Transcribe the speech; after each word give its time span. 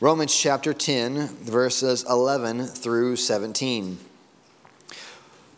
Romans 0.00 0.36
chapter 0.36 0.72
10, 0.72 1.28
verses 1.28 2.04
11 2.08 2.66
through 2.66 3.14
17. 3.14 3.98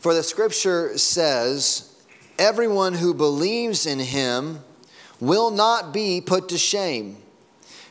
For 0.00 0.12
the 0.12 0.22
scripture 0.22 0.99
says, 0.99 1.96
Everyone 2.39 2.94
who 2.94 3.15
believes 3.15 3.86
in 3.86 4.00
him 4.00 4.58
will 5.18 5.50
not 5.50 5.94
be 5.94 6.20
put 6.20 6.50
to 6.50 6.58
shame. 6.58 7.17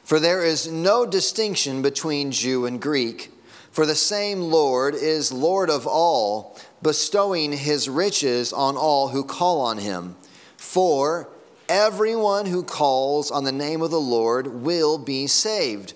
For 0.04 0.20
there 0.20 0.44
is 0.44 0.72
no 0.72 1.08
distinction 1.08 1.82
between 1.82 2.32
Jew 2.32 2.68
and 2.68 2.80
Greek, 2.80 3.32
for 3.72 3.88
the 3.88 3.96
same 3.96 4.42
Lord 4.42 4.94
is 4.94 5.32
Lord 5.32 5.72
of 5.72 5.88
all, 5.88 6.60
bestowing 6.84 7.54
his 7.54 7.90
riches 7.90 8.54
on 8.54 8.78
all 8.78 9.08
who 9.08 9.24
call 9.24 9.62
on 9.62 9.80
him. 9.80 10.16
For 10.58 11.30
everyone 11.68 12.46
who 12.46 12.64
calls 12.64 13.32
on 13.32 13.44
the 13.44 13.52
name 13.52 13.82
of 13.82 13.90
the 13.90 14.00
Lord 14.00 14.48
will 14.48 15.00
be 15.00 15.26
saved. 15.26 15.96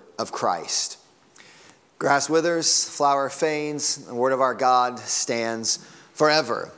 of 0.21 0.31
Christ. 0.31 0.99
Grass 1.97 2.29
withers, 2.29 2.87
flower 2.87 3.27
fades, 3.27 4.05
the 4.05 4.13
word 4.13 4.33
of 4.33 4.39
our 4.39 4.53
God 4.53 4.99
stands 4.99 5.77
forever. 6.13 6.71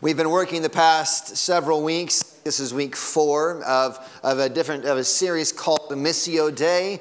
We've 0.00 0.16
been 0.16 0.30
working 0.30 0.62
the 0.62 0.68
past 0.68 1.36
several 1.36 1.82
weeks. 1.82 2.22
This 2.42 2.58
is 2.58 2.74
week 2.74 2.96
four 2.96 3.62
of, 3.62 3.98
of 4.24 4.40
a 4.40 4.48
different 4.48 4.84
of 4.84 4.98
a 4.98 5.04
series 5.04 5.52
called 5.52 5.88
the 5.90 5.94
Missio 5.94 6.52
Dei 6.52 7.00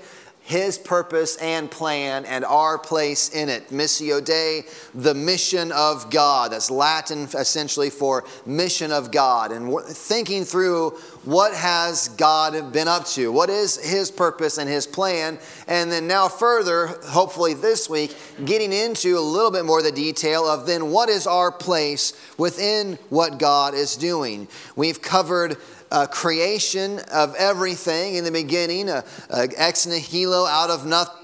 his 0.50 0.80
purpose 0.80 1.36
and 1.36 1.70
plan 1.70 2.26
and 2.26 2.44
our 2.44 2.80
place 2.80 3.30
in 3.30 3.50
it. 3.50 3.70
Missio 3.70 4.24
Dei, 4.24 4.64
the 4.96 5.14
mission 5.14 5.72
of 5.72 6.10
God. 6.10 6.52
That's 6.54 6.72
Latin 6.72 7.26
essentially 7.26 7.92
for 7.92 8.26
mission 8.48 8.92
of 8.92 9.12
God. 9.12 9.52
And 9.52 9.80
thinking 9.86 10.46
through 10.46 10.98
what 11.24 11.54
has 11.54 12.08
God 12.10 12.74
been 12.74 12.88
up 12.88 13.06
to? 13.10 13.32
What 13.32 13.52
is 13.52 13.78
his 13.78 14.10
purpose 14.10 14.58
and 14.58 14.68
his 14.68 14.88
plan? 14.88 15.38
And 15.68 15.92
then 15.92 16.08
now 16.08 16.28
further, 16.28 16.88
hopefully 16.88 17.54
this 17.54 17.88
week, 17.88 18.18
getting 18.44 18.74
into 18.74 19.20
a 19.20 19.22
little 19.22 19.52
bit 19.52 19.66
more 19.66 19.84
the 19.84 19.92
detail 19.92 20.48
of 20.48 20.66
then 20.66 20.90
what 20.90 21.10
is 21.10 21.28
our 21.28 21.52
place 21.52 22.14
within 22.40 22.98
what 23.10 23.38
God 23.38 23.76
is 23.76 23.96
doing. 23.96 24.48
We've 24.76 25.00
covered 25.00 25.58
uh, 25.92 26.08
creation 26.08 27.00
of 27.12 27.36
everything 27.36 28.16
in 28.16 28.24
the 28.24 28.32
beginning, 28.32 28.90
uh, 28.90 29.02
uh, 29.30 29.48
ex 29.58 29.86
nihilo, 29.86 30.46
out 30.46 30.70
of 30.70 30.86
nothing. 30.86 31.16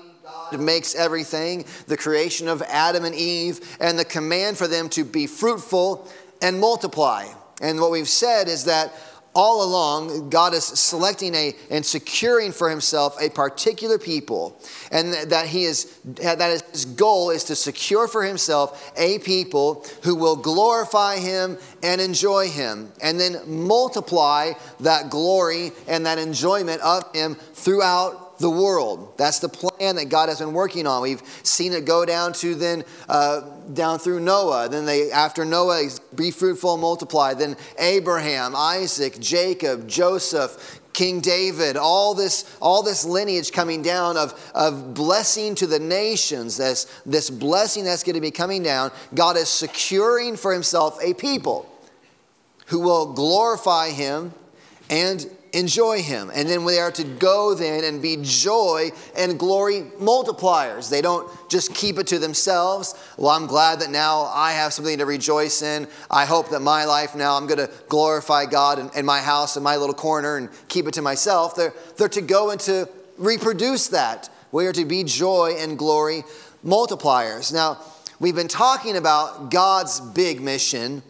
God 0.51 0.59
makes 0.59 0.95
everything, 0.95 1.65
the 1.87 1.97
creation 1.97 2.47
of 2.47 2.61
Adam 2.63 3.05
and 3.05 3.15
Eve, 3.15 3.77
and 3.79 3.97
the 3.97 4.05
command 4.05 4.57
for 4.57 4.67
them 4.67 4.89
to 4.89 5.03
be 5.03 5.27
fruitful 5.27 6.07
and 6.41 6.59
multiply. 6.59 7.25
And 7.61 7.79
what 7.79 7.91
we've 7.91 8.09
said 8.09 8.47
is 8.47 8.65
that 8.65 8.93
all 9.35 9.63
along, 9.63 10.29
God 10.29 10.53
is 10.53 10.63
selecting 10.63 11.35
a 11.35 11.53
and 11.69 11.85
securing 11.85 12.53
for 12.53 12.69
himself 12.69 13.21
a 13.21 13.29
particular 13.29 13.99
people, 13.99 14.57
and 14.91 15.13
that 15.29 15.47
he 15.47 15.65
is 15.65 15.99
that 16.05 16.63
his 16.71 16.85
goal 16.85 17.29
is 17.29 17.43
to 17.45 17.55
secure 17.55 18.07
for 18.07 18.23
himself 18.23 18.93
a 18.95 19.19
people 19.19 19.85
who 20.03 20.15
will 20.15 20.37
glorify 20.37 21.17
him 21.17 21.57
and 21.83 21.99
enjoy 21.99 22.49
him, 22.49 22.91
and 23.01 23.19
then 23.19 23.37
multiply 23.45 24.53
that 24.79 25.09
glory 25.09 25.71
and 25.87 26.05
that 26.05 26.17
enjoyment 26.17 26.81
of 26.81 27.13
him 27.13 27.35
throughout 27.35 28.24
the 28.39 28.49
world. 28.49 29.13
That's 29.17 29.39
the 29.39 29.49
plan 29.49 29.95
that 29.95 30.09
God 30.09 30.29
has 30.29 30.39
been 30.39 30.53
working 30.53 30.87
on. 30.87 31.01
We've 31.01 31.23
seen 31.43 31.73
it 31.73 31.85
go 31.85 32.05
down 32.05 32.33
to 32.33 32.55
then 32.55 32.83
uh, 33.07 33.41
down 33.73 33.99
through 33.99 34.19
Noah. 34.19 34.69
Then 34.69 34.85
they 34.85 35.11
after 35.11 35.45
Noah, 35.45 35.89
be 36.15 36.31
fruitful 36.31 36.73
and 36.73 36.81
multiply. 36.81 37.33
Then 37.33 37.57
Abraham, 37.79 38.55
Isaac, 38.55 39.19
Jacob, 39.19 39.87
Joseph, 39.87 40.81
King 40.95 41.19
David, 41.19 41.75
all 41.75 42.13
this, 42.13 42.57
all 42.61 42.81
this 42.81 43.03
lineage 43.03 43.51
coming 43.51 43.81
down 43.81 44.15
of, 44.15 44.51
of 44.55 44.93
blessing 44.93 45.53
to 45.55 45.67
the 45.67 45.77
nations, 45.77 46.55
this, 46.55 46.85
this 47.05 47.29
blessing 47.29 47.83
that's 47.83 48.03
going 48.03 48.15
to 48.15 48.21
be 48.21 48.31
coming 48.31 48.63
down, 48.63 48.91
God 49.13 49.35
is 49.35 49.49
securing 49.49 50.37
for 50.37 50.53
himself 50.53 50.97
a 51.03 51.13
people 51.13 51.69
who 52.67 52.79
will 52.79 53.11
glorify 53.11 53.89
him 53.89 54.33
and 54.89 55.29
enjoy 55.55 56.01
him. 56.01 56.29
And 56.35 56.49
then 56.49 56.65
they 56.65 56.79
are 56.79 56.91
to 56.91 57.03
go 57.03 57.55
then 57.55 57.85
and 57.85 58.01
be 58.01 58.17
joy 58.21 58.91
and 59.17 59.39
glory 59.39 59.81
multipliers. 59.99 60.89
They 60.89 61.01
don't 61.01 61.27
just 61.49 61.73
keep 61.73 61.97
it 61.97 62.07
to 62.07 62.19
themselves. 62.19 62.93
Well, 63.17 63.29
I'm 63.31 63.47
glad 63.47 63.79
that 63.79 63.89
now 63.89 64.23
I 64.33 64.51
have 64.51 64.73
something 64.73 64.97
to 64.97 65.05
rejoice 65.05 65.61
in. 65.61 65.87
I 66.11 66.25
hope 66.25 66.49
that 66.49 66.59
my 66.59 66.83
life 66.83 67.15
now 67.15 67.37
I'm 67.37 67.47
going 67.47 67.65
to 67.65 67.71
glorify 67.87 68.45
God 68.45 68.79
in, 68.79 68.89
in 68.95 69.05
my 69.05 69.21
house 69.21 69.55
in 69.55 69.63
my 69.63 69.77
little 69.77 69.95
corner 69.95 70.35
and 70.35 70.49
keep 70.67 70.87
it 70.87 70.93
to 70.95 71.01
myself. 71.01 71.55
They're, 71.55 71.73
they're 71.97 72.09
to 72.09 72.21
go 72.21 72.51
and 72.51 72.59
to 72.61 72.89
reproduce 73.17 73.87
that. 73.87 74.29
We 74.51 74.67
are 74.67 74.73
to 74.73 74.85
be 74.85 75.05
joy 75.05 75.55
and 75.57 75.77
glory 75.77 76.23
multipliers. 76.65 77.53
Now, 77.53 77.79
we've 78.19 78.35
been 78.35 78.49
talking 78.49 78.97
about 78.97 79.51
God's 79.51 80.01
big 80.01 80.41
mission 80.41 81.01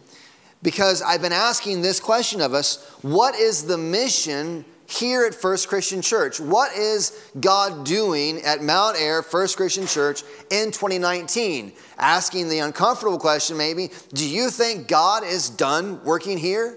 because 0.66 1.00
I've 1.00 1.22
been 1.22 1.30
asking 1.30 1.82
this 1.82 2.00
question 2.00 2.40
of 2.40 2.52
us 2.52 2.84
what 3.02 3.36
is 3.36 3.66
the 3.66 3.78
mission 3.78 4.64
here 4.88 5.24
at 5.24 5.32
First 5.32 5.68
Christian 5.68 6.02
Church? 6.02 6.40
What 6.40 6.76
is 6.76 7.30
God 7.38 7.84
doing 7.86 8.42
at 8.42 8.64
Mount 8.64 8.96
Ayr 8.96 9.22
First 9.22 9.56
Christian 9.56 9.86
Church 9.86 10.24
in 10.50 10.72
2019? 10.72 11.72
Asking 11.98 12.48
the 12.48 12.58
uncomfortable 12.58 13.16
question 13.16 13.56
maybe 13.56 13.90
do 14.12 14.28
you 14.28 14.50
think 14.50 14.88
God 14.88 15.22
is 15.22 15.50
done 15.50 16.02
working 16.02 16.36
here? 16.36 16.76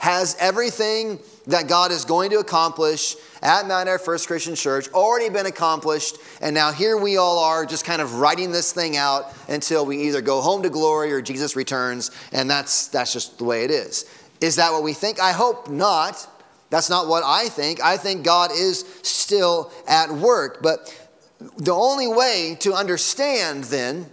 Has 0.00 0.34
everything 0.40 1.18
that 1.46 1.68
God 1.68 1.92
is 1.92 2.06
going 2.06 2.30
to 2.30 2.38
accomplish 2.38 3.16
at 3.42 3.68
Mount 3.68 3.86
Ayr 3.86 3.98
First 3.98 4.26
Christian 4.26 4.54
Church 4.54 4.88
already 4.92 5.28
been 5.28 5.44
accomplished, 5.44 6.16
and 6.40 6.54
now 6.54 6.72
here 6.72 6.96
we 6.96 7.18
all 7.18 7.38
are 7.38 7.66
just 7.66 7.84
kind 7.84 8.00
of 8.00 8.14
writing 8.14 8.50
this 8.50 8.72
thing 8.72 8.96
out 8.96 9.26
until 9.48 9.84
we 9.84 9.98
either 10.04 10.22
go 10.22 10.40
home 10.40 10.62
to 10.62 10.70
glory 10.70 11.12
or 11.12 11.20
Jesus 11.20 11.54
returns, 11.54 12.10
and 12.32 12.48
that's, 12.48 12.88
that's 12.88 13.12
just 13.12 13.38
the 13.38 13.44
way 13.44 13.64
it 13.64 13.70
is. 13.70 14.06
Is 14.40 14.56
that 14.56 14.72
what 14.72 14.82
we 14.82 14.94
think? 14.94 15.20
I 15.20 15.32
hope 15.32 15.68
not. 15.68 16.26
That's 16.70 16.88
not 16.88 17.06
what 17.06 17.22
I 17.22 17.48
think. 17.48 17.82
I 17.82 17.98
think 17.98 18.24
God 18.24 18.52
is 18.52 18.86
still 19.02 19.70
at 19.86 20.10
work. 20.10 20.62
But 20.62 21.10
the 21.58 21.74
only 21.74 22.08
way 22.08 22.56
to 22.60 22.72
understand 22.72 23.64
then 23.64 24.10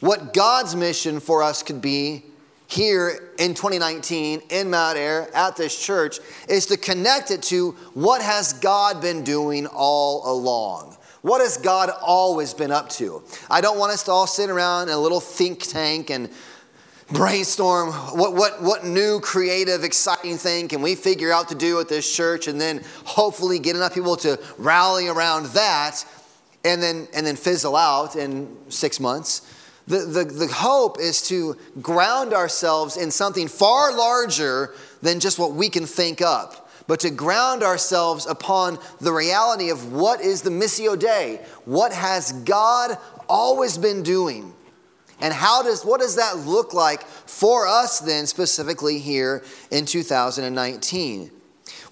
what 0.00 0.34
God's 0.34 0.76
mission 0.76 1.18
for 1.18 1.42
us 1.42 1.62
could 1.62 1.80
be 1.80 2.24
here 2.74 3.30
in 3.38 3.54
2019 3.54 4.42
in 4.50 4.70
Mount 4.70 4.98
Ayr 4.98 5.28
at 5.32 5.56
this 5.56 5.80
church 5.80 6.18
is 6.48 6.66
to 6.66 6.76
connect 6.76 7.30
it 7.30 7.42
to 7.44 7.72
what 7.94 8.20
has 8.20 8.52
God 8.54 9.00
been 9.00 9.22
doing 9.22 9.66
all 9.66 10.30
along. 10.30 10.96
What 11.22 11.40
has 11.40 11.56
God 11.56 11.90
always 12.02 12.52
been 12.52 12.72
up 12.72 12.88
to? 12.90 13.22
I 13.48 13.60
don't 13.60 13.78
want 13.78 13.92
us 13.92 14.02
to 14.04 14.10
all 14.10 14.26
sit 14.26 14.50
around 14.50 14.88
in 14.88 14.94
a 14.94 14.98
little 14.98 15.20
think 15.20 15.62
tank 15.62 16.10
and 16.10 16.28
brainstorm 17.12 17.92
what, 17.92 18.34
what, 18.34 18.62
what 18.62 18.84
new 18.84 19.20
creative 19.20 19.84
exciting 19.84 20.36
thing 20.36 20.68
can 20.68 20.82
we 20.82 20.94
figure 20.94 21.30
out 21.30 21.48
to 21.50 21.54
do 21.54 21.78
at 21.78 21.88
this 21.88 22.14
church 22.14 22.48
and 22.48 22.60
then 22.60 22.82
hopefully 23.04 23.58
get 23.58 23.76
enough 23.76 23.94
people 23.94 24.16
to 24.16 24.40
rally 24.58 25.06
around 25.06 25.46
that 25.48 26.04
and 26.64 26.82
then 26.82 27.06
and 27.14 27.26
then 27.26 27.36
fizzle 27.36 27.76
out 27.76 28.16
in 28.16 28.56
six 28.70 28.98
months 28.98 29.53
the, 29.86 29.98
the, 29.98 30.24
the 30.24 30.48
hope 30.48 30.98
is 30.98 31.26
to 31.28 31.56
ground 31.82 32.32
ourselves 32.32 32.96
in 32.96 33.10
something 33.10 33.48
far 33.48 33.94
larger 33.94 34.74
than 35.02 35.20
just 35.20 35.38
what 35.38 35.52
we 35.52 35.68
can 35.68 35.84
think 35.84 36.22
up, 36.22 36.70
but 36.86 37.00
to 37.00 37.10
ground 37.10 37.62
ourselves 37.62 38.26
upon 38.26 38.78
the 39.00 39.12
reality 39.12 39.70
of 39.70 39.92
what 39.92 40.20
is 40.20 40.42
the 40.42 40.50
Missio 40.50 40.98
Dei. 40.98 41.40
What 41.66 41.92
has 41.92 42.32
God 42.32 42.96
always 43.28 43.76
been 43.76 44.02
doing? 44.02 44.54
And 45.20 45.32
how 45.32 45.62
does 45.62 45.84
what 45.84 46.00
does 46.00 46.16
that 46.16 46.38
look 46.38 46.74
like 46.74 47.02
for 47.04 47.66
us 47.66 48.00
then 48.00 48.26
specifically 48.26 48.98
here 48.98 49.42
in 49.70 49.86
2019? 49.86 51.30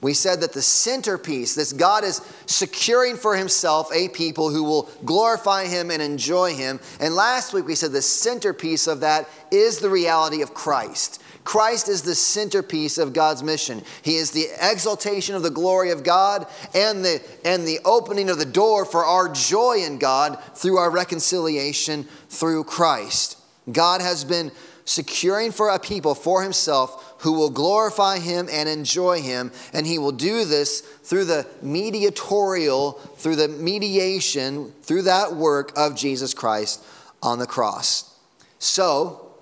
We 0.02 0.14
said 0.14 0.40
that 0.40 0.52
the 0.52 0.62
centerpiece, 0.62 1.54
this 1.54 1.72
God 1.72 2.02
is 2.02 2.20
securing 2.46 3.16
for 3.16 3.36
himself 3.36 3.88
a 3.94 4.08
people 4.08 4.50
who 4.50 4.64
will 4.64 4.90
glorify 5.04 5.66
him 5.66 5.92
and 5.92 6.02
enjoy 6.02 6.54
him. 6.54 6.80
And 6.98 7.14
last 7.14 7.54
week 7.54 7.66
we 7.66 7.76
said 7.76 7.92
the 7.92 8.02
centerpiece 8.02 8.88
of 8.88 9.00
that 9.00 9.28
is 9.52 9.78
the 9.78 9.88
reality 9.88 10.42
of 10.42 10.54
Christ. 10.54 11.22
Christ 11.44 11.88
is 11.88 12.02
the 12.02 12.16
centerpiece 12.16 12.98
of 12.98 13.12
God's 13.12 13.44
mission. 13.44 13.82
He 14.02 14.16
is 14.16 14.32
the 14.32 14.48
exaltation 14.60 15.36
of 15.36 15.44
the 15.44 15.50
glory 15.50 15.92
of 15.92 16.02
God 16.02 16.46
and 16.74 17.04
the, 17.04 17.22
and 17.44 17.64
the 17.64 17.78
opening 17.84 18.28
of 18.28 18.38
the 18.38 18.44
door 18.44 18.84
for 18.84 19.04
our 19.04 19.28
joy 19.28 19.84
in 19.84 19.98
God 19.98 20.42
through 20.54 20.78
our 20.78 20.90
reconciliation 20.90 22.08
through 22.28 22.64
Christ. 22.64 23.38
God 23.70 24.00
has 24.00 24.24
been 24.24 24.50
securing 24.84 25.52
for 25.52 25.68
a 25.68 25.78
people 25.78 26.14
for 26.14 26.42
himself 26.42 27.11
who 27.22 27.32
will 27.32 27.50
glorify 27.50 28.18
him 28.18 28.48
and 28.50 28.68
enjoy 28.68 29.20
him. 29.20 29.50
And 29.72 29.86
he 29.86 29.98
will 29.98 30.12
do 30.12 30.44
this 30.44 30.80
through 30.80 31.24
the 31.24 31.46
mediatorial, 31.62 32.92
through 33.16 33.36
the 33.36 33.48
mediation, 33.48 34.72
through 34.82 35.02
that 35.02 35.34
work 35.34 35.72
of 35.76 35.96
Jesus 35.96 36.34
Christ 36.34 36.84
on 37.22 37.38
the 37.38 37.46
cross. 37.46 38.16
So, 38.58 39.32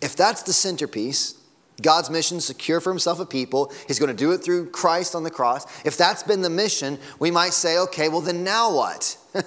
if 0.00 0.16
that's 0.16 0.42
the 0.42 0.52
centerpiece, 0.52 1.36
God's 1.82 2.10
mission, 2.10 2.40
secure 2.40 2.80
for 2.80 2.90
himself 2.90 3.18
a 3.18 3.26
people. 3.26 3.72
He's 3.88 3.98
going 3.98 4.14
to 4.14 4.16
do 4.16 4.30
it 4.30 4.38
through 4.38 4.70
Christ 4.70 5.16
on 5.16 5.24
the 5.24 5.30
cross. 5.30 5.66
If 5.84 5.96
that's 5.96 6.22
been 6.22 6.42
the 6.42 6.50
mission, 6.50 6.98
we 7.18 7.32
might 7.32 7.52
say, 7.52 7.78
okay, 7.78 8.08
well, 8.08 8.20
then 8.20 8.44
now 8.44 8.74
what? 8.74 9.16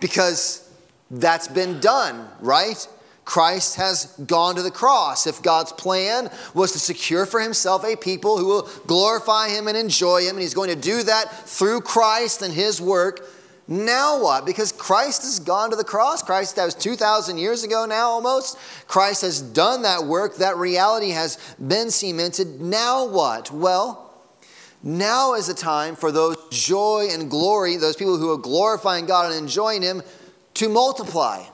because 0.00 0.68
that's 1.10 1.46
been 1.46 1.78
done, 1.78 2.28
right? 2.40 2.88
Christ 3.28 3.76
has 3.76 4.06
gone 4.26 4.54
to 4.54 4.62
the 4.62 4.70
cross. 4.70 5.26
If 5.26 5.42
God's 5.42 5.70
plan 5.70 6.30
was 6.54 6.72
to 6.72 6.78
secure 6.78 7.26
for 7.26 7.40
himself 7.40 7.84
a 7.84 7.94
people 7.94 8.38
who 8.38 8.46
will 8.46 8.62
glorify 8.86 9.50
him 9.50 9.68
and 9.68 9.76
enjoy 9.76 10.22
him, 10.22 10.36
and 10.36 10.40
he's 10.40 10.54
going 10.54 10.70
to 10.70 10.80
do 10.80 11.02
that 11.02 11.46
through 11.46 11.82
Christ 11.82 12.40
and 12.40 12.54
his 12.54 12.80
work, 12.80 13.28
now 13.68 14.22
what? 14.22 14.46
Because 14.46 14.72
Christ 14.72 15.24
has 15.24 15.40
gone 15.40 15.68
to 15.68 15.76
the 15.76 15.84
cross. 15.84 16.22
Christ, 16.22 16.56
that 16.56 16.64
was 16.64 16.74
2,000 16.74 17.36
years 17.36 17.64
ago 17.64 17.84
now 17.84 18.08
almost. 18.08 18.56
Christ 18.86 19.20
has 19.20 19.42
done 19.42 19.82
that 19.82 20.04
work. 20.04 20.36
That 20.36 20.56
reality 20.56 21.10
has 21.10 21.36
been 21.56 21.90
cemented. 21.90 22.62
Now 22.62 23.06
what? 23.06 23.50
Well, 23.50 24.10
now 24.82 25.34
is 25.34 25.48
the 25.48 25.54
time 25.54 25.96
for 25.96 26.10
those 26.10 26.38
joy 26.48 27.08
and 27.10 27.28
glory, 27.28 27.76
those 27.76 27.94
people 27.94 28.16
who 28.16 28.32
are 28.32 28.38
glorifying 28.38 29.04
God 29.04 29.30
and 29.30 29.34
enjoying 29.38 29.82
Him, 29.82 30.00
to 30.54 30.70
multiply. 30.70 31.44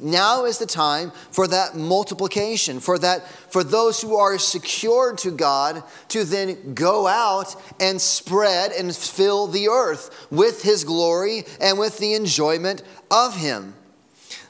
Now 0.00 0.44
is 0.44 0.58
the 0.58 0.66
time 0.66 1.10
for 1.32 1.48
that 1.48 1.74
multiplication, 1.76 2.78
for 2.78 2.98
that 3.00 3.26
for 3.50 3.64
those 3.64 4.00
who 4.00 4.14
are 4.14 4.38
secured 4.38 5.18
to 5.18 5.32
God 5.32 5.82
to 6.08 6.22
then 6.22 6.74
go 6.74 7.08
out 7.08 7.56
and 7.80 8.00
spread 8.00 8.70
and 8.70 8.94
fill 8.94 9.48
the 9.48 9.68
earth 9.68 10.28
with 10.30 10.62
his 10.62 10.84
glory 10.84 11.44
and 11.60 11.78
with 11.78 11.98
the 11.98 12.14
enjoyment 12.14 12.84
of 13.10 13.36
him. 13.36 13.74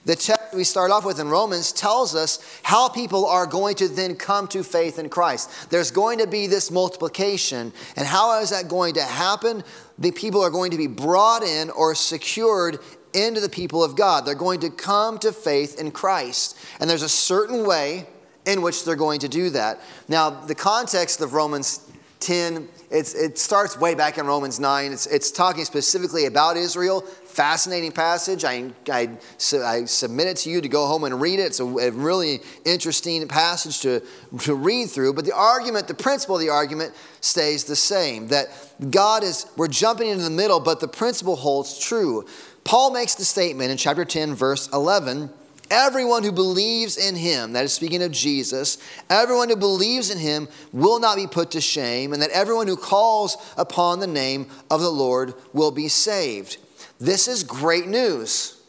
The 0.05 0.17
text 0.17 0.55
we 0.55 0.65
start 0.65 0.91
off 0.91 1.05
with 1.05 1.21
in 1.21 1.29
Romans 1.29 1.71
tells 1.71 2.15
us 2.15 2.61
how 2.63 2.89
people 2.89 3.27
are 3.27 3.47
going 3.47 3.75
to 3.77 3.89
then 3.89 4.17
come 4.17 4.49
to 4.49 4.63
faith 4.63 4.99
in 4.99 5.11
Christ. 5.11 5.71
There's 5.71 5.91
going 5.91 6.21
to 6.21 6.27
be 6.27 6.47
this 6.47 6.71
multiplication. 6.71 7.75
And 7.95 8.07
how 8.07 8.41
is 8.41 8.49
that 8.49 8.69
going 8.69 8.95
to 8.95 9.03
happen? 9.03 9.63
The 9.99 10.13
people 10.13 10.41
are 10.41 10.49
going 10.49 10.71
to 10.71 10.79
be 10.79 10.87
brought 10.87 11.43
in 11.43 11.69
or 11.69 11.95
secured 11.95 12.79
into 13.19 13.41
the 13.41 13.49
people 13.49 13.83
of 13.83 13.97
God. 13.97 14.25
They're 14.25 14.35
going 14.35 14.61
to 14.61 14.71
come 14.71 15.19
to 15.19 15.33
faith 15.33 15.81
in 15.81 15.91
Christ. 15.91 16.59
And 16.81 16.89
there's 16.89 17.03
a 17.03 17.09
certain 17.09 17.67
way 17.67 18.07
in 18.47 18.63
which 18.63 18.85
they're 18.85 18.97
going 18.97 19.21
to 19.21 19.29
do 19.29 19.51
that. 19.51 19.81
Now, 20.09 20.31
the 20.31 20.55
context 20.55 21.21
of 21.21 21.35
Romans 21.35 21.89
10, 22.21 22.69
it 22.91 23.39
starts 23.39 23.79
way 23.79 23.95
back 23.95 24.19
in 24.19 24.27
Romans 24.27 24.59
9. 24.59 24.93
It's, 24.93 25.07
it's 25.07 25.31
talking 25.31 25.65
specifically 25.65 26.27
about 26.27 26.57
Israel. 26.57 27.03
Fascinating 27.03 27.93
passage. 27.93 28.45
I, 28.45 28.71
I, 28.91 29.11
I 29.65 29.85
submit 29.85 30.27
it 30.27 30.37
to 30.39 30.51
you 30.51 30.61
to 30.61 30.69
go 30.69 30.87
home 30.87 31.05
and 31.05 31.21
read 31.21 31.39
it. 31.39 31.43
It's 31.43 31.61
a, 31.61 31.65
a 31.65 31.91
really 31.91 32.41
interesting 32.65 33.29
passage 33.29 33.81
to, 33.81 34.03
to 34.41 34.55
read 34.55 34.91
through. 34.91 35.13
But 35.13 35.27
the 35.27 35.35
argument, 35.35 35.87
the 35.87 35.95
principle 35.95 36.37
of 36.37 36.41
the 36.41 36.49
argument 36.49 36.95
stays 37.21 37.65
the 37.65 37.77
same 37.77 38.29
that 38.29 38.49
God 38.91 39.23
is, 39.23 39.47
we're 39.57 39.69
jumping 39.69 40.09
into 40.09 40.25
the 40.25 40.31
middle, 40.31 40.59
but 40.59 40.81
the 40.81 40.89
principle 40.89 41.37
holds 41.37 41.79
true. 41.79 42.27
Paul 42.69 42.91
makes 42.91 43.15
the 43.15 43.25
statement 43.25 43.71
in 43.71 43.79
chapter 43.79 44.05
10, 44.05 44.35
verse 44.35 44.69
11 44.75 45.31
everyone 45.71 46.23
who 46.23 46.33
believes 46.33 46.99
in 46.99 47.17
him, 47.17 47.55
that 47.55 47.65
is 47.65 47.73
speaking 47.73 48.03
of 48.03 48.13
Jesus, 48.13 48.77
everyone 49.09 49.49
who 49.49 49.57
believes 49.57 50.11
in 50.11 50.19
him 50.19 50.49
will 50.71 51.01
not 51.01 51.17
be 51.17 51.27
put 51.27 51.53
to 51.53 51.63
shame, 51.63 52.13
and 52.13 52.21
that 52.21 52.29
everyone 52.31 52.67
who 52.67 52.77
calls 52.77 53.39
upon 53.57 54.01
the 54.01 54.07
name 54.07 54.49
of 54.71 54.83
the 54.83 54.91
Lord 54.91 55.33
will 55.55 55.71
be 55.71 55.89
saved. 55.89 56.59
This 57.01 57.27
is 57.27 57.43
great 57.43 57.89
news. 57.89 58.63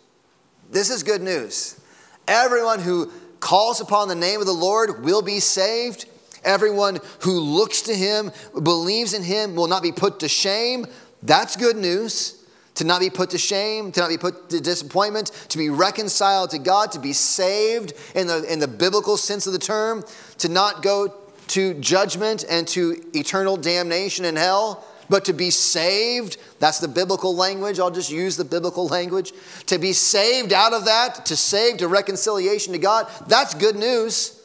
This 0.72 0.90
is 0.90 1.04
good 1.04 1.22
news. 1.22 1.78
Everyone 2.26 2.80
who 2.80 3.12
calls 3.42 3.82
upon 3.82 4.08
the 4.08 4.16
name 4.16 4.40
of 4.40 4.46
the 4.46 4.54
Lord 4.54 5.04
will 5.04 5.22
be 5.22 5.42
saved. 5.42 6.06
Everyone 6.46 7.00
who 7.24 7.38
looks 7.38 7.82
to 7.82 7.94
him, 7.94 8.32
believes 8.64 9.14
in 9.14 9.24
him, 9.24 9.56
will 9.56 9.68
not 9.68 9.84
be 9.84 9.92
put 9.92 10.22
to 10.22 10.30
shame. 10.30 10.86
That's 11.22 11.58
good 11.58 11.76
news 11.76 12.39
to 12.80 12.86
not 12.86 13.02
be 13.02 13.10
put 13.10 13.30
to 13.32 13.38
shame, 13.38 13.92
to 13.92 14.00
not 14.00 14.08
be 14.08 14.18
put 14.18 14.50
to 14.50 14.62
disappointment, 14.62 15.32
to 15.50 15.58
be 15.58 15.70
reconciled 15.70 16.50
to 16.52 16.58
God, 16.58 16.94
to 16.94 17.00
be 17.00 17.12
saved 17.12 17.92
in 18.16 18.28
the, 18.28 18.42
in 18.50 18.60
the 18.60 18.70
biblical 18.70 19.18
sense 19.18 19.46
of 19.46 19.52
the 19.52 19.60
term, 19.60 20.02
to 20.38 20.48
not 20.48 20.82
go 20.82 21.14
to 21.48 21.74
judgment 21.74 22.46
and 22.50 22.66
to 22.70 23.04
eternal 23.14 23.58
damnation 23.58 24.24
in 24.24 24.38
hell, 24.38 24.86
but 25.10 25.26
to 25.26 25.34
be 25.34 25.50
saved. 25.50 26.38
That's 26.60 26.80
the 26.80 26.88
biblical 26.88 27.36
language. 27.36 27.82
I'll 27.82 27.92
just 27.92 28.12
use 28.12 28.38
the 28.38 28.46
biblical 28.46 28.88
language. 28.88 29.34
To 29.66 29.78
be 29.78 29.92
saved 29.92 30.54
out 30.54 30.72
of 30.72 30.86
that, 30.86 31.26
to 31.26 31.36
save 31.36 31.80
to 31.80 31.90
reconciliation 31.90 32.72
to 32.72 32.80
God, 32.80 33.12
that's 33.28 33.56
good 33.56 33.76
news. 33.76 34.42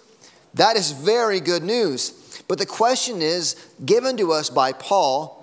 That 0.55 0.75
is 0.75 0.91
very 0.91 1.39
good 1.39 1.63
news. 1.63 2.43
But 2.49 2.59
the 2.59 2.67
question 2.67 3.23
is 3.23 3.55
given 3.85 4.17
to 4.17 4.33
us 4.33 4.51
by 4.51 4.73
Paul 4.73 5.41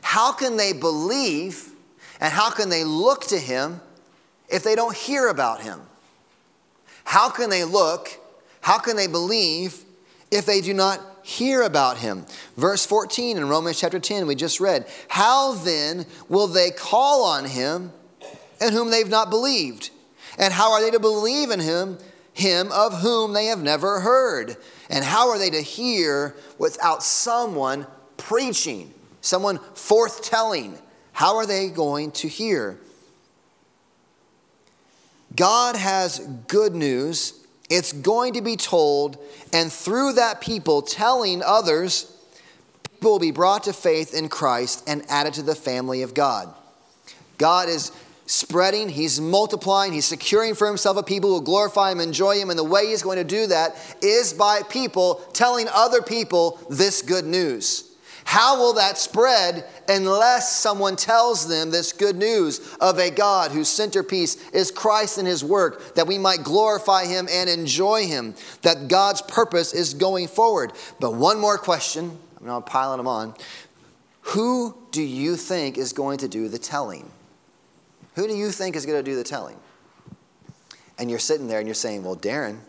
how 0.00 0.32
can 0.32 0.56
they 0.56 0.72
believe 0.72 1.69
and 2.20 2.32
how 2.32 2.50
can 2.50 2.68
they 2.68 2.84
look 2.84 3.26
to 3.28 3.38
him 3.38 3.80
if 4.48 4.62
they 4.62 4.74
don't 4.74 4.94
hear 4.94 5.28
about 5.28 5.62
him? 5.62 5.80
How 7.04 7.30
can 7.30 7.50
they 7.50 7.64
look? 7.64 8.10
How 8.60 8.78
can 8.78 8.96
they 8.96 9.06
believe 9.06 9.82
if 10.30 10.44
they 10.44 10.60
do 10.60 10.74
not 10.74 11.00
hear 11.22 11.62
about 11.62 11.96
him? 11.96 12.26
Verse 12.56 12.84
14 12.84 13.38
in 13.38 13.48
Romans 13.48 13.80
chapter 13.80 13.98
10, 13.98 14.26
we 14.26 14.34
just 14.34 14.60
read, 14.60 14.86
How 15.08 15.54
then 15.54 16.04
will 16.28 16.46
they 16.46 16.70
call 16.70 17.24
on 17.24 17.46
him 17.46 17.92
in 18.60 18.72
whom 18.72 18.90
they've 18.90 19.08
not 19.08 19.30
believed? 19.30 19.90
And 20.38 20.52
how 20.52 20.72
are 20.72 20.82
they 20.82 20.90
to 20.90 21.00
believe 21.00 21.50
in 21.50 21.60
him, 21.60 21.98
him 22.34 22.70
of 22.70 23.00
whom 23.00 23.32
they 23.32 23.46
have 23.46 23.62
never 23.62 24.00
heard? 24.00 24.56
And 24.90 25.04
how 25.04 25.30
are 25.30 25.38
they 25.38 25.50
to 25.50 25.62
hear 25.62 26.34
without 26.58 27.02
someone 27.02 27.86
preaching, 28.18 28.92
someone 29.22 29.58
forthtelling? 29.58 30.78
How 31.20 31.36
are 31.36 31.44
they 31.44 31.68
going 31.68 32.12
to 32.12 32.28
hear? 32.28 32.78
God 35.36 35.76
has 35.76 36.18
good 36.48 36.74
news. 36.74 37.34
It's 37.68 37.92
going 37.92 38.32
to 38.32 38.40
be 38.40 38.56
told, 38.56 39.18
and 39.52 39.70
through 39.70 40.14
that 40.14 40.40
people 40.40 40.80
telling 40.80 41.42
others, 41.42 42.10
people 42.84 43.10
will 43.12 43.18
be 43.18 43.32
brought 43.32 43.64
to 43.64 43.74
faith 43.74 44.14
in 44.14 44.30
Christ 44.30 44.82
and 44.86 45.04
added 45.10 45.34
to 45.34 45.42
the 45.42 45.54
family 45.54 46.00
of 46.00 46.14
God. 46.14 46.48
God 47.36 47.68
is 47.68 47.92
spreading, 48.24 48.88
He's 48.88 49.20
multiplying, 49.20 49.92
He's 49.92 50.06
securing 50.06 50.54
for 50.54 50.66
Himself 50.66 50.96
a 50.96 51.02
people 51.02 51.28
who 51.28 51.34
will 51.34 51.42
glorify 51.42 51.92
Him, 51.92 52.00
enjoy 52.00 52.38
Him, 52.38 52.48
and 52.48 52.58
the 52.58 52.64
way 52.64 52.86
He's 52.86 53.02
going 53.02 53.18
to 53.18 53.24
do 53.24 53.46
that 53.48 53.76
is 54.00 54.32
by 54.32 54.62
people 54.70 55.16
telling 55.34 55.68
other 55.70 56.00
people 56.00 56.58
this 56.70 57.02
good 57.02 57.26
news. 57.26 57.89
How 58.30 58.60
will 58.60 58.74
that 58.74 58.96
spread 58.96 59.64
unless 59.88 60.56
someone 60.56 60.94
tells 60.94 61.48
them 61.48 61.72
this 61.72 61.92
good 61.92 62.14
news 62.14 62.76
of 62.80 63.00
a 63.00 63.10
God 63.10 63.50
whose 63.50 63.66
centerpiece 63.66 64.48
is 64.50 64.70
Christ 64.70 65.18
and 65.18 65.26
His 65.26 65.42
work, 65.42 65.96
that 65.96 66.06
we 66.06 66.16
might 66.16 66.44
glorify 66.44 67.06
Him 67.06 67.26
and 67.28 67.50
enjoy 67.50 68.06
Him, 68.06 68.36
that 68.62 68.86
God's 68.86 69.20
purpose 69.20 69.74
is 69.74 69.94
going 69.94 70.28
forward? 70.28 70.72
But 71.00 71.14
one 71.14 71.40
more 71.40 71.58
question, 71.58 72.16
I'm 72.38 72.46
not 72.46 72.66
piling 72.66 72.98
them 72.98 73.08
on. 73.08 73.34
Who 74.20 74.76
do 74.92 75.02
you 75.02 75.34
think 75.34 75.76
is 75.76 75.92
going 75.92 76.18
to 76.18 76.28
do 76.28 76.46
the 76.46 76.58
telling? 76.60 77.10
Who 78.14 78.28
do 78.28 78.36
you 78.36 78.52
think 78.52 78.76
is 78.76 78.86
going 78.86 79.04
to 79.04 79.10
do 79.10 79.16
the 79.16 79.24
telling? 79.24 79.56
And 81.00 81.10
you're 81.10 81.18
sitting 81.18 81.48
there 81.48 81.58
and 81.58 81.66
you're 81.66 81.74
saying, 81.74 82.04
Well, 82.04 82.14
Darren, 82.14 82.60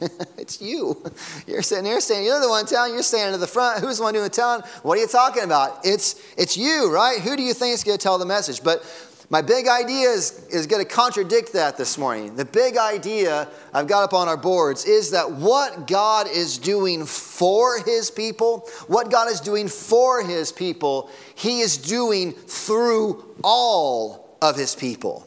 it's 0.38 0.60
you. 0.60 1.02
You're 1.46 1.62
sitting 1.62 1.84
here 1.84 2.00
saying, 2.00 2.24
You're 2.24 2.40
the 2.40 2.48
one 2.48 2.66
telling, 2.66 2.94
you're 2.94 3.02
standing 3.02 3.34
to 3.34 3.38
the 3.38 3.46
front. 3.46 3.80
Who's 3.80 3.98
the 3.98 4.02
one 4.02 4.12
doing 4.12 4.24
the 4.24 4.30
telling? 4.30 4.62
What 4.82 4.98
are 4.98 5.00
you 5.00 5.06
talking 5.06 5.44
about? 5.44 5.84
It's, 5.84 6.20
it's 6.36 6.56
you, 6.56 6.92
right? 6.92 7.20
Who 7.20 7.36
do 7.36 7.42
you 7.42 7.54
think 7.54 7.74
is 7.74 7.84
going 7.84 7.98
to 7.98 8.02
tell 8.02 8.18
the 8.18 8.26
message? 8.26 8.62
But 8.62 8.84
My 9.30 9.40
big 9.40 9.68
idea 9.68 10.10
is, 10.10 10.46
is 10.48 10.66
going 10.66 10.84
to 10.84 10.88
contradict 10.88 11.54
that 11.54 11.76
this 11.76 11.96
morning. 11.96 12.36
The 12.36 12.44
big 12.44 12.76
idea 12.76 13.48
I've 13.72 13.86
got 13.86 14.04
up 14.04 14.12
on 14.12 14.28
our 14.28 14.36
boards 14.36 14.84
is 14.84 15.12
that 15.12 15.32
what 15.32 15.86
God 15.86 16.28
is 16.28 16.58
doing 16.58 17.06
for 17.06 17.78
his 17.78 18.10
people, 18.10 18.68
what 18.86 19.10
God 19.10 19.30
is 19.30 19.40
doing 19.40 19.68
for 19.68 20.22
his 20.22 20.52
people, 20.52 21.10
he 21.34 21.60
is 21.60 21.78
doing 21.78 22.32
through 22.32 23.24
all 23.42 24.36
of 24.42 24.56
his 24.56 24.74
people. 24.74 25.26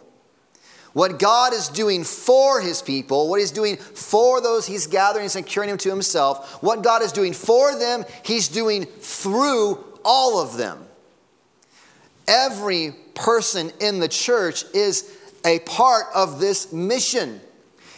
What 0.98 1.20
God 1.20 1.54
is 1.54 1.70
doing 1.70 2.04
for 2.04 2.60
his 2.60 2.82
people, 2.82 3.30
what 3.30 3.40
he's 3.40 3.52
doing 3.52 3.78
for 3.78 4.42
those 4.42 4.66
he's 4.66 4.88
gathering 4.88 5.26
and 5.26 5.32
securing 5.32 5.70
them 5.70 5.78
to 5.78 5.90
himself, 5.92 6.64
what 6.64 6.82
God 6.82 7.04
is 7.04 7.12
doing 7.12 7.34
for 7.34 7.78
them, 7.78 8.04
he's 8.24 8.48
doing 8.48 8.86
through 8.86 9.78
all 10.04 10.42
of 10.42 10.58
them. 10.58 10.84
Every 12.28 12.96
person 13.14 13.72
in 13.80 14.00
the 14.00 14.08
church 14.08 14.64
is 14.74 15.16
a 15.46 15.60
part 15.60 16.06
of 16.16 16.40
this 16.40 16.74
mission. 16.74 17.42